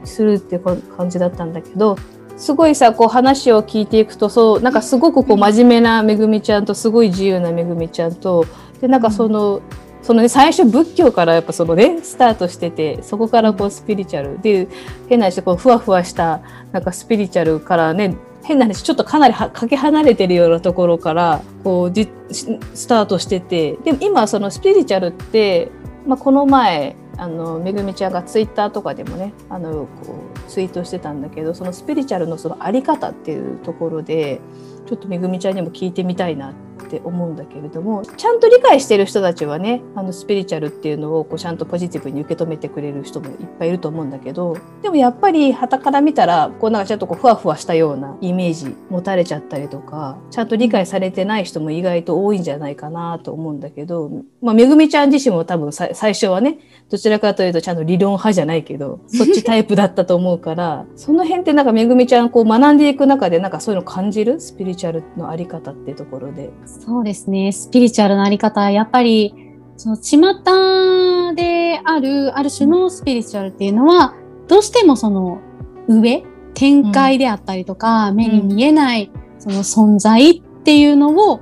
[0.04, 1.98] するっていう感じだったんだけど、
[2.38, 8.46] すごいさこう話を聞いていくとそうなんかすごくこう真面目なめぐみちゃんとすごい自由なめぐみちゃんと
[8.82, 9.62] でなんかその。
[10.02, 14.68] そのね、最初仏教からやっぱそのねスタートしててそこからこうスピリチュアルで
[15.10, 25.72] 変な話こうふわふわしたなんかスピリチュアルからね変な話ちょっとかなりかけ離れてるようなところからこうじスタートしててでも今そのスピリチュアルって、
[26.06, 34.42] まあ、この前あのめぐみちゃんがツイッターとかでもねあのこうツイートしてたんだけどそのスピリチュアルのその在り方っていうところで
[34.86, 36.54] ちょっとめぐみちゃんにも聞いてみたいな
[36.84, 54.10] って思うんだけれどもちゃんと理解してる人たちはねあのスピリチュアルっていうのをこうちゃんとポジティブに受け止めてくれる人もいっぱいいると思うんだけどでもやっぱり旗から見たらこうなんかちょっとこうふわふわしたようなイメージ持たれちゃったりとかちゃんと理解されてない人も意外と多いんじゃないかなと思うんだけど、
[54.42, 56.60] まあ、めぐみちゃん自身も多分最初はね
[56.90, 64.40] どちらかというとちゃんと理論派じゃないけどそっちタイプだったと思うから その辺ってなんかめぐみちゃんこう学んでいく中でなんかそういうの感じる？
[64.40, 66.50] スピリチュアルのあり方っていうところで。
[66.66, 67.52] そうですね。
[67.52, 68.70] スピリチュアルのあり方。
[68.72, 69.34] やっぱり
[69.78, 74.16] その巷であるある種のスピリチュアルっていうのは
[74.48, 75.42] どうしてもその
[75.88, 81.42] 上展開であったりとか、うん、目に見えないその存在っていうのを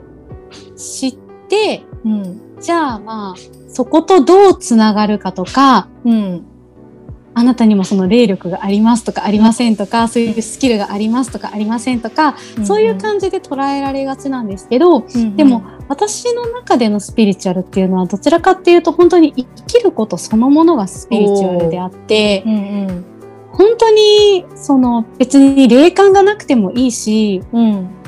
[0.75, 1.17] 知っ
[1.49, 6.45] て、うん、じゃあまあそことどうつながるかとか、うん、
[7.35, 23.05] あなたにもその霊力がありますとかありませんとか、そういうスキルがありますとかありませんとか、うんそういう感じで捉えられがちなんですけど、うんでも私の中でのスピリチュアルっていうのはどちらかっていうと本当に生きることそのものがスピリチュアルであって、うんうん、
[23.51, 28.02] 本当にその別に霊感がなくてもいいし、うん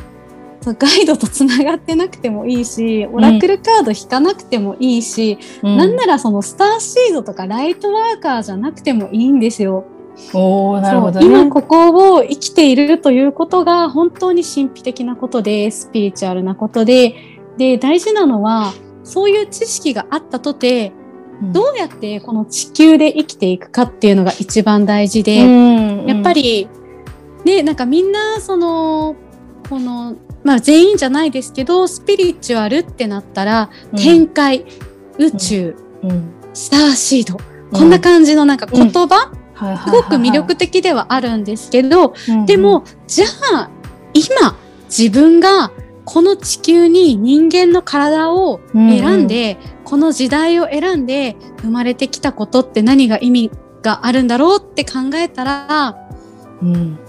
[0.73, 9.85] ガイドとつながってなくてもいいしオラクルカード引かなくてもいいし、うん、なんならそのスターシードとかライトワーカーじゃなくてもいいんですよ。
[10.33, 17.15] おなるほど、ね、今ここを生きているということが本当に神秘的なことでスピリチュアルなことで
[17.57, 20.93] で大事なのはそういう知識があったとて
[21.41, 25.35] どうやってこの地球で生きていくかっていうのが一番大事で、
[26.05, 26.69] やっぱり
[27.43, 29.15] ねなんかみんなその
[29.69, 30.15] この
[30.45, 34.65] まあ全員じゃないですけどスピリチュアルってなったら、天界
[35.17, 35.75] 宇宙、
[36.53, 37.37] スターシード
[37.71, 39.31] こんな感じのなんか言葉、
[39.85, 42.13] すごく魅力的ではあるんですけど、
[42.45, 43.69] でもじゃあ
[44.13, 45.71] 今自分が
[46.05, 49.71] この地球に人間の体を選んで、うん。
[49.79, 55.97] うん、この時代を選んで生まれてきたことって何が意味があるんだろうって考えたら、
[56.61, 56.99] うん、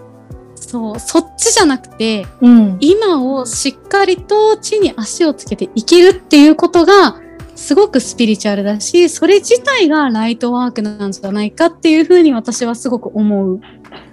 [0.66, 7.20] そうそっちじゃなくて、うん、今をしっかりと地に足をつけて生きるっていうことが
[7.54, 13.60] すごくスピリチュアルだしそれ自体がライトワークなんじゃないかっていうふうに私はすごく思う。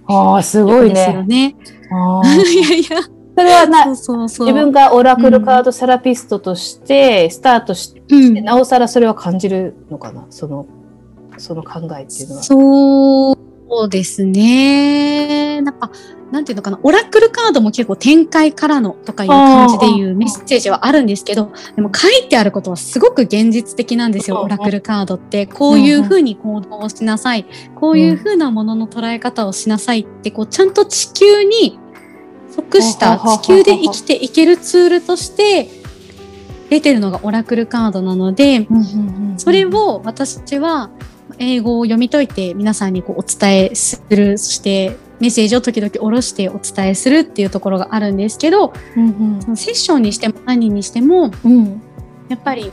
[0.06, 0.94] ああすごいね。
[0.94, 1.56] ですよね。
[2.54, 3.02] いやいや
[3.36, 10.28] それはな自分がオラクルカードセラピストとしてスタートして、うん、なおさらそれは感じるのかな？
[10.30, 10.68] その
[11.40, 12.44] その考えっていうのは。
[12.44, 13.53] そう
[13.90, 15.62] ですね。
[15.62, 15.92] なんか、
[16.32, 25.46] なんていうのかな、オラクルカードも結構展開からのとかいう感じでいうメッセージはあるんですけど、でも書いてあることはすごく現実的なんですよ、オラクルカードって。
[25.46, 27.46] こういうふうに行動をしなさい。
[27.76, 31.80] こういうふうなものの捉え方をしなさいって、こう、ちゃんと地球に
[32.56, 35.70] 即した地球で生きていけるツールとして
[36.70, 38.68] 出てるのがオラクルカードなので、
[39.38, 40.90] それを私は
[41.40, 51.82] 英語を読み解いて皆さんにこうお伝えするそしてメッセージを時々下ろしてお伝えするっていうところがあるんですけど、うんうん、セッションにしても何にしても、うん、
[52.30, 52.72] やっぱり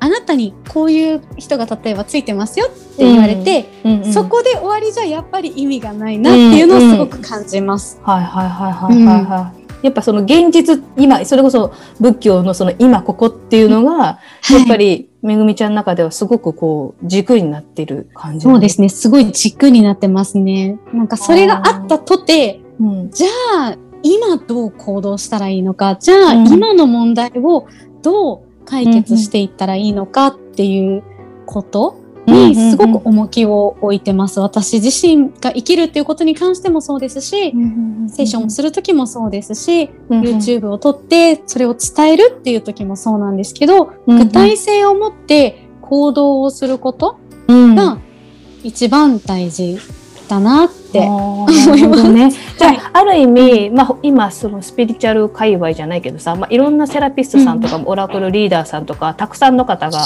[0.00, 8.00] あなたにこういう人が例えばついてますよって言われて、うんうんうん、そこで終わりじゃやっぱり意味がないなっていうのをすごく感じます。
[8.04, 9.57] はいはいはいはいはいはい。
[9.82, 14.18] やっぱその現実今それこそ仏教のその今ここっていうのが、
[14.50, 18.88] やっぱりめぐみちゃんの中ではすごくこう軸になってる感じ、そうですね。
[18.88, 20.78] すごい軸になってますね。
[20.92, 23.28] なんかそれがあったとて、うん、じゃ
[23.70, 27.66] あ今どう行動したらいいのかじゃあ今の問題を
[28.02, 31.02] どう解決していったらいいのかっていう
[31.46, 31.96] こと
[32.28, 34.40] にすごく重きを置いてます。
[34.40, 37.52] 私自身が生きるっていうことに関してもそうですし、
[38.08, 47.18] セッションをする時もそうですし、YouTube を撮ってそれを伝えるっていう時もそうなんですけど、具体性を持って行動をすること
[47.48, 47.98] が
[48.62, 49.78] 一番大事
[50.28, 52.12] だなって思います。
[52.12, 52.30] ね。
[52.58, 60.00] じゃあ、ある意味、まあ、今そのスピリチュアル界隈じゃないけどさ、まあ、いろんなセラピストさんとか、うん、オラクルリーダーさんとかたくさんの方が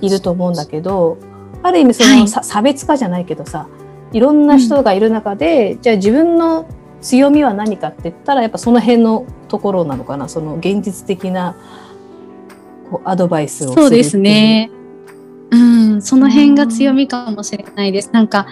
[0.00, 1.18] いると思うんだけど
[1.62, 3.68] ある意味その、はい、差別化じゃないけどさ
[4.12, 6.68] いろんな人がいる中で、うん、じゃあ自分の
[7.00, 10.28] 強みは何かって言ったらやっぱその辺のところなのかな。
[10.28, 11.56] その現実的な
[12.90, 14.70] こうアドバイスをそうですね。
[15.50, 18.10] うん、その辺が強みかもしれないです。
[18.12, 18.46] なんか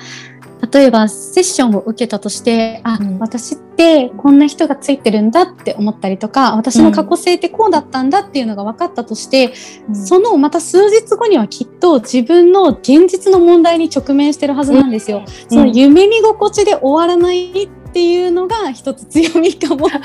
[0.73, 9.53] 例えばセッションを受けたとしてあ、うん、私ってこんな人がついてるんだって思ったりとか私の過去性ってこうだったんだっていうのが分かったとして、
[9.89, 15.19] うん、そのまた数日後にはきっと自分の現実の問題に直面してるはずなんですよ。
[15.19, 19.89] うん、その夢見心地で終わらないっていうのが一つ強みかも。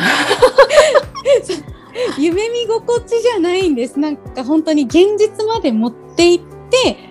[2.17, 3.99] 夢見心地じゃないんです。
[3.99, 6.39] なんか本当に現実まで持っていっ
[6.69, 7.08] て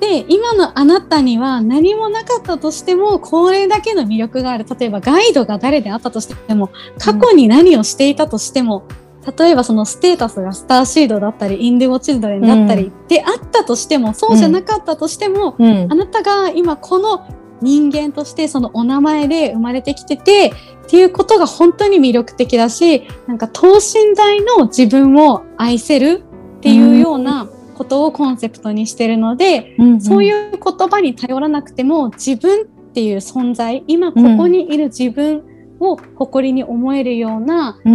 [0.00, 4.64] で今のあなたには何もなかったとしてもこれだけの魅力がある。
[4.78, 8.86] 例えばガイドが誰であったとしても過去に何をしていたとしても、
[9.26, 17.26] うん、例えばそのステータスがスターシードだったりインディゴチルドレンだったり、であったとしてもそうじゃなかったとしても、うん、あなたが今この
[17.60, 20.52] 人間としてそのお名前で生まれてきてて
[20.86, 26.22] っていうことが本当に魅力的だしなんか等身大の自分を愛せる
[26.58, 35.44] っていうような、うんことをコンセプトにしてるので、うんうん、そういう言葉に頼らなくても自分っていう存在今ここにいる自分
[35.78, 37.90] を誇りに思えるようなセ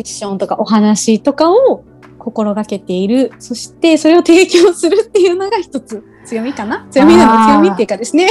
[0.00, 1.84] ッションとかお話とかを
[2.18, 8.28] 心がけているそしてそれを提供するっていうのが一つ強みかな強みなの強みっていうかですね。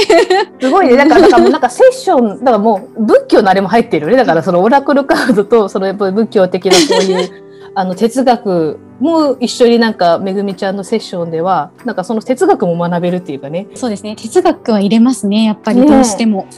[0.60, 0.96] すごいね。
[0.96, 4.18] だから、かなんかセッション、だからもう仏教のあれも入ってるよね。
[4.18, 7.45] だからそのオラクルカードと、そのやっぱり仏教的なこういう
[7.78, 13.66] あの哲学も一緒になんかめぐみちゃんのセッションではなんかその哲学も学べるっていうかね。
[13.74, 14.16] そうですね。
[14.16, 15.44] 哲学は入れますね。
[15.44, 16.48] やっぱりどうしても、ね、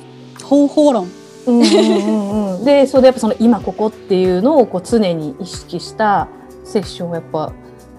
[0.45, 1.09] 方法論。
[1.49, 6.29] うんうんうん、でそれやっぱその今ここっていうのをこう常に意識した
[6.63, 7.53] セッションをやっぱ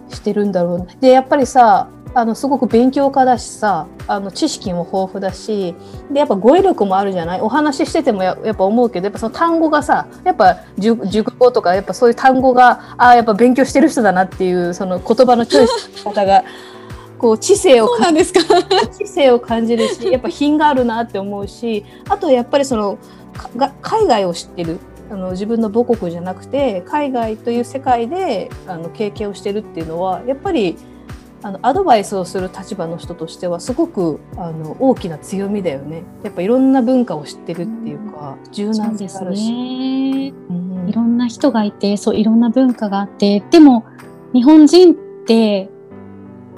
[0.08, 1.02] してるんだろう。
[1.02, 5.76] でやっぱりさあのすごく勉強家だしさあの知識も豊富だし
[6.12, 7.42] でやっぱ語彙力もあるじゃない？
[7.42, 16.44] お話ししててもややっぱ思うけどやっぱその単語がさやっぱ熟語とかやっぱそういう単語があやっぱ勉強してる人だなっていうその言葉のチョイス方が
[17.20, 22.98] こう知性を感じ知性を感じるしやっぱ品があるなって思うしあとやっぱりその
[23.82, 24.80] 海外を知ってる。
[25.12, 30.78] あの自分の母国じゃなくて海外という世界であの経験をしてるっていうのはやっぱり
[31.42, 36.04] あのアドバイスをする立場の人としてはすごくあの大きな強みだよね。
[36.24, 40.34] やっぱいろんな文化を知ってるっていうか、うん、柔軟性あるし、ね。
[40.50, 43.86] うん、いろんな人がいてそういろんな文化があってでも
[44.34, 45.70] 日本人って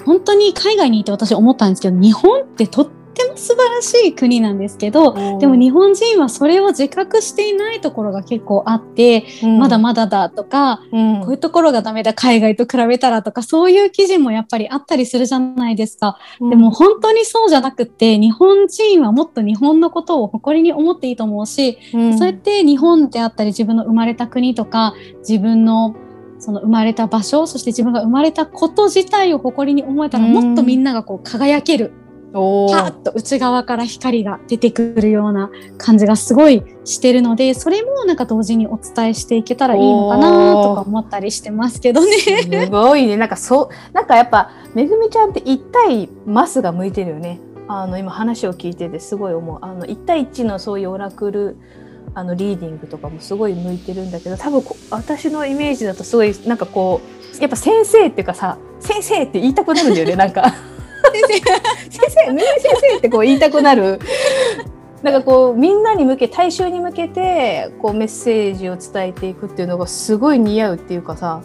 [0.05, 25.95] 本当に海外にいて私思ったんですけど日本ってとってっても素晴らしい国なんですけどでも日本人はそれを自覚していないところが結構あって、うん、まだまだだとか、うん、こういうところがダメだ海外と比べたらとかそういう記事もやっぱりあったりするじゃないですか、うん、でも本当にそうじゃなくって日本人はもっと日本のことを誇りに思っていいと思うし、そうやって日本であったり自分の生まれた国とか自分の
[26.39, 31.93] その生まれた場所そして自分が生まれたこと自体を誇りに思えたらもっとみんながこう輝ける
[32.33, 42.17] パーッと内側から光が出てくるような感じがすごいしてるのでそれもなんか同時にお伝えしていけたらいいのかなとか思ったりしてますけどね。
[42.17, 47.39] すごいねなんかそうなんかやっぱめぐみちゃんって1対マスが向いてるよね。
[47.67, 51.57] あの今話を聞いててすごい思うあの1対1のそういうオラクル
[52.13, 56.99] あのリーディングとかもすごい向いてるんだけど多分私のイメージだとすごいなんかこ
[57.37, 60.53] うやっぱ先生っていうかさ先生って言いたくなるんだよねなんか。
[61.13, 61.51] 先生
[61.89, 63.99] 先生先生ってこう言いたくなる。
[65.03, 71.41] なんかこうみんなに向け大衆に向けてこうメッセージを伝えていくっていうのがすごい似合うっていうかさ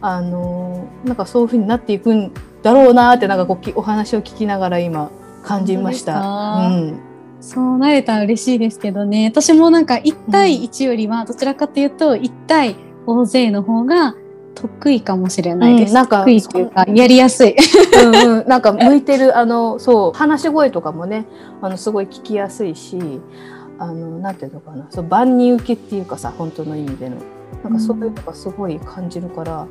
[0.00, 2.32] あのなんかそういうふうになっていくん
[2.62, 5.10] だろうなってなんかこうお話を聞きながら今
[5.42, 6.20] 感じました。
[6.20, 7.00] うん、
[7.40, 9.26] そうなれたら嬉しいですけどね。
[9.26, 12.76] 私もなんか1対1よりはどちらかというと1対
[13.06, 14.14] 大勢の方が
[14.54, 15.90] 得意かもしれないです。
[15.90, 17.54] うん、なんか得意というかやりやすい。
[18.02, 21.26] うん、うん、 なんか向いてるあのそう話し声とかもね
[21.60, 22.98] あのすごい聞きやすいし、
[23.78, 24.86] あのなんていうのかな。
[24.90, 27.16] そう万人受けっていうかさ本当の意味での。
[27.62, 29.68] なんかそういうのがすごい感じるから、うん、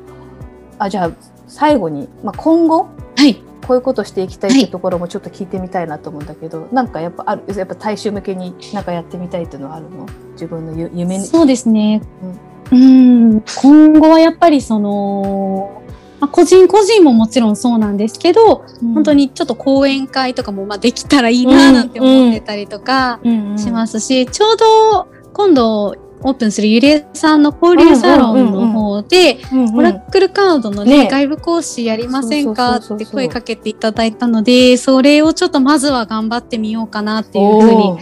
[0.78, 1.10] あじゃあ
[1.46, 2.86] 最後にまあ今後。
[3.16, 3.42] はい。
[3.66, 4.64] こういうことしていきたいってい。
[4.64, 10.06] うところもちょっと聞いてみたいなと思うんだけど、はい、なんかやっぱあるやっぱ大衆向けになんかやってみたいっていうのはあるの？
[10.32, 11.24] 自分の夢に。
[11.24, 12.33] そうですね、うん
[12.74, 13.42] うん。
[13.62, 15.82] 今後はやっぱりその、
[16.20, 23.20] まあ、個人個人ももちろんそうなんですけど、うん、本当にちょっと講演会とかもまあできたらいいななんて思ってたりとか
[23.56, 25.96] しますし、ちょうど今度
[26.26, 29.40] オープンするゆりえさんの交流サロンの方で、
[29.76, 31.10] オラクルカードのね、ね。
[31.10, 32.76] 外部講師やりませんか？
[32.76, 37.98] って声かけていただいたので、それをちょっとまずは頑張ってみようかなっていうふうに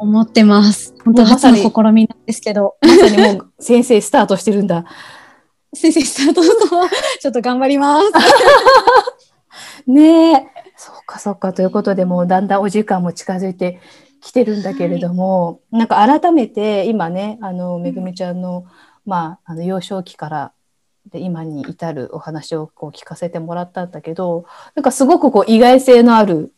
[0.00, 0.94] 思ってます。
[1.04, 2.76] 本当初の試みなんですけど。
[2.80, 4.86] まさにもう 先生スタートしてるんだ。
[5.74, 6.42] 先生スタート
[7.20, 8.10] ちょっと頑張ります。
[9.86, 10.46] ねえ。
[10.76, 13.78] そうかそうかということでもうだんだんお時間も近づいて
[14.22, 18.64] きてるんだけれども、はい、なんか改めて今ねあのめぐみちゃんの、
[19.04, 20.52] まああの幼少期から
[21.10, 26.54] で今に至るお話をこう聞かせてもらったんだけどなんかすごくこう意外性のある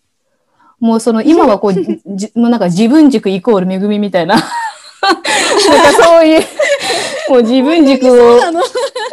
[0.83, 1.75] もうその今はこう、
[2.17, 4.35] じもうなんか自分軸イコール恵みみたいな。
[5.03, 6.43] なんかそういう、
[7.29, 8.55] もう自分軸を、なん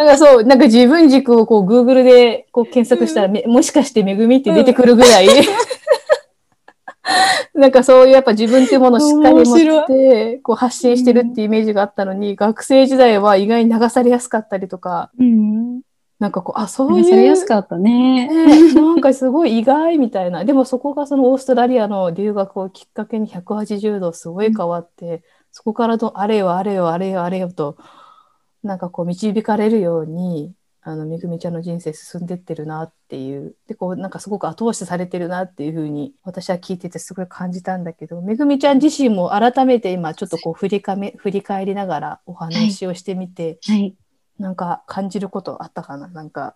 [0.08, 5.34] かそう、なんか自分軸をこう Google でこう検索したら、うん、もしかして恵みって出てくるぐらい、うん、
[7.62, 15.82] なんかそういうやっぱ自分っていうものをしっかり持って、こう発信してるっていうイメージがあったのに、学生時代は意外に流されやすかったりとか、うん
[16.20, 17.06] なんかこう、あ、そういう。
[17.06, 18.28] されやすかったね。
[18.28, 20.44] ねなんかすごい意外みたいな。
[20.46, 27.78] でもそこがそのオーストラリアの留学をきっかけに180度すごい変わって、うん、そこからとあれよあれよあれよあれよと、
[28.64, 33.56] なんかこう導かれるように、あの、めぐみちゃんの人生進んでってるなっていう。
[33.68, 43.96] で、こう、なんかすごく後押しされてるなっていうふうに、私は聞いててすごい感じたんだけど、めぐみちゃん自身も改めて今ちょっとこう振りかめ、振り返りながらお話をしてみて、はい、はい
[44.40, 46.08] なんか感じることあったかな？
[46.08, 46.56] なんか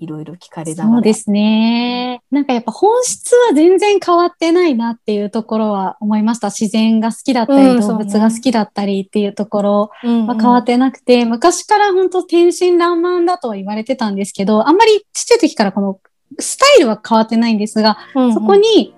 [0.00, 0.84] いろいろ聞かれな。
[0.84, 2.22] そうですね。
[2.30, 6.50] なんかやっぱ本質は全然変わってないなっていうところは思いました。
[6.50, 16.00] 自然が好きだったり、動物が好きだったりっていうところは変わってなくて、うんうん、昔から本当天真爛漫だとは言われてたんですけど、あんまりちっちゃい時からこの
[16.38, 18.94] スタイルは変わってないんですが、うんうん、そこに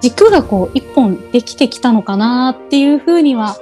[0.00, 3.56] 軸がこう一本できてきたのかなっていうふうには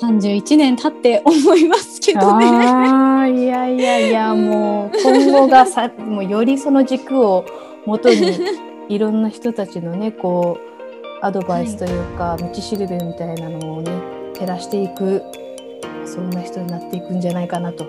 [0.00, 2.46] 31年経って思いますけどね。
[2.46, 7.44] あいやいやいやもう今後がさもうよりその軸を
[7.84, 8.40] 元に
[8.88, 13.92] いろんな人たちのね こうアドバイスというか、はい、道しるべみたいなのをね
[14.34, 15.22] 照らしていく
[16.06, 17.84] そんな人になっていくんじゃないかなと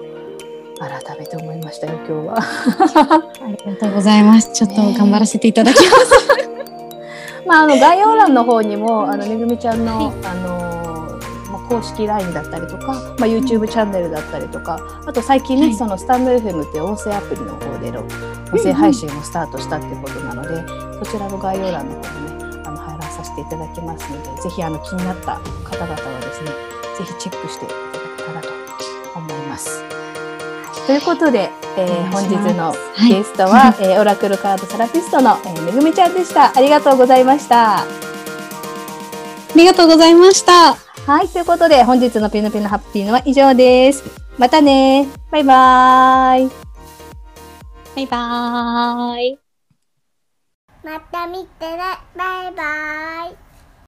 [0.79, 2.35] 改めて思いましたよ今日は。
[2.41, 4.51] ありがとうございます。
[4.53, 6.49] ちょっと頑張らせていただきます、ね、
[7.45, 10.71] まああの概要欄の方にもあのめぐみちゃんの、はい、あの
[11.71, 26.49] 公式 LINE だったりとか、まあ、YouTube チャンネルだったりとかあと最近ね、はい、そのスタンド FM って音声アプリの方での音声配信もスタートしたってことなので、うんうん、そちらの概要欄の方にねあの入らさせていただきますのでぜひあの気になった方々はですね
[26.97, 27.79] ぜひチェックしていただ
[28.17, 28.49] けたらと
[29.15, 29.81] 思います。
[30.85, 32.73] ということで、えー、本日の
[33.07, 36.51] ゲストは、はい、えー、オラクルカードセラピストの、えー、めぐみちゃんでした。
[36.53, 37.83] ありがとうございました。
[37.83, 37.85] あ
[39.55, 40.90] りがとうございました。
[41.11, 44.01] はい、ということで本日のピノピノハッピーのは以上です。
[44.37, 45.09] またね。
[45.29, 46.51] バイバーイ。
[47.97, 49.39] バイバーイ。
[50.85, 51.77] また見てね。
[52.15, 53.50] バイバーイ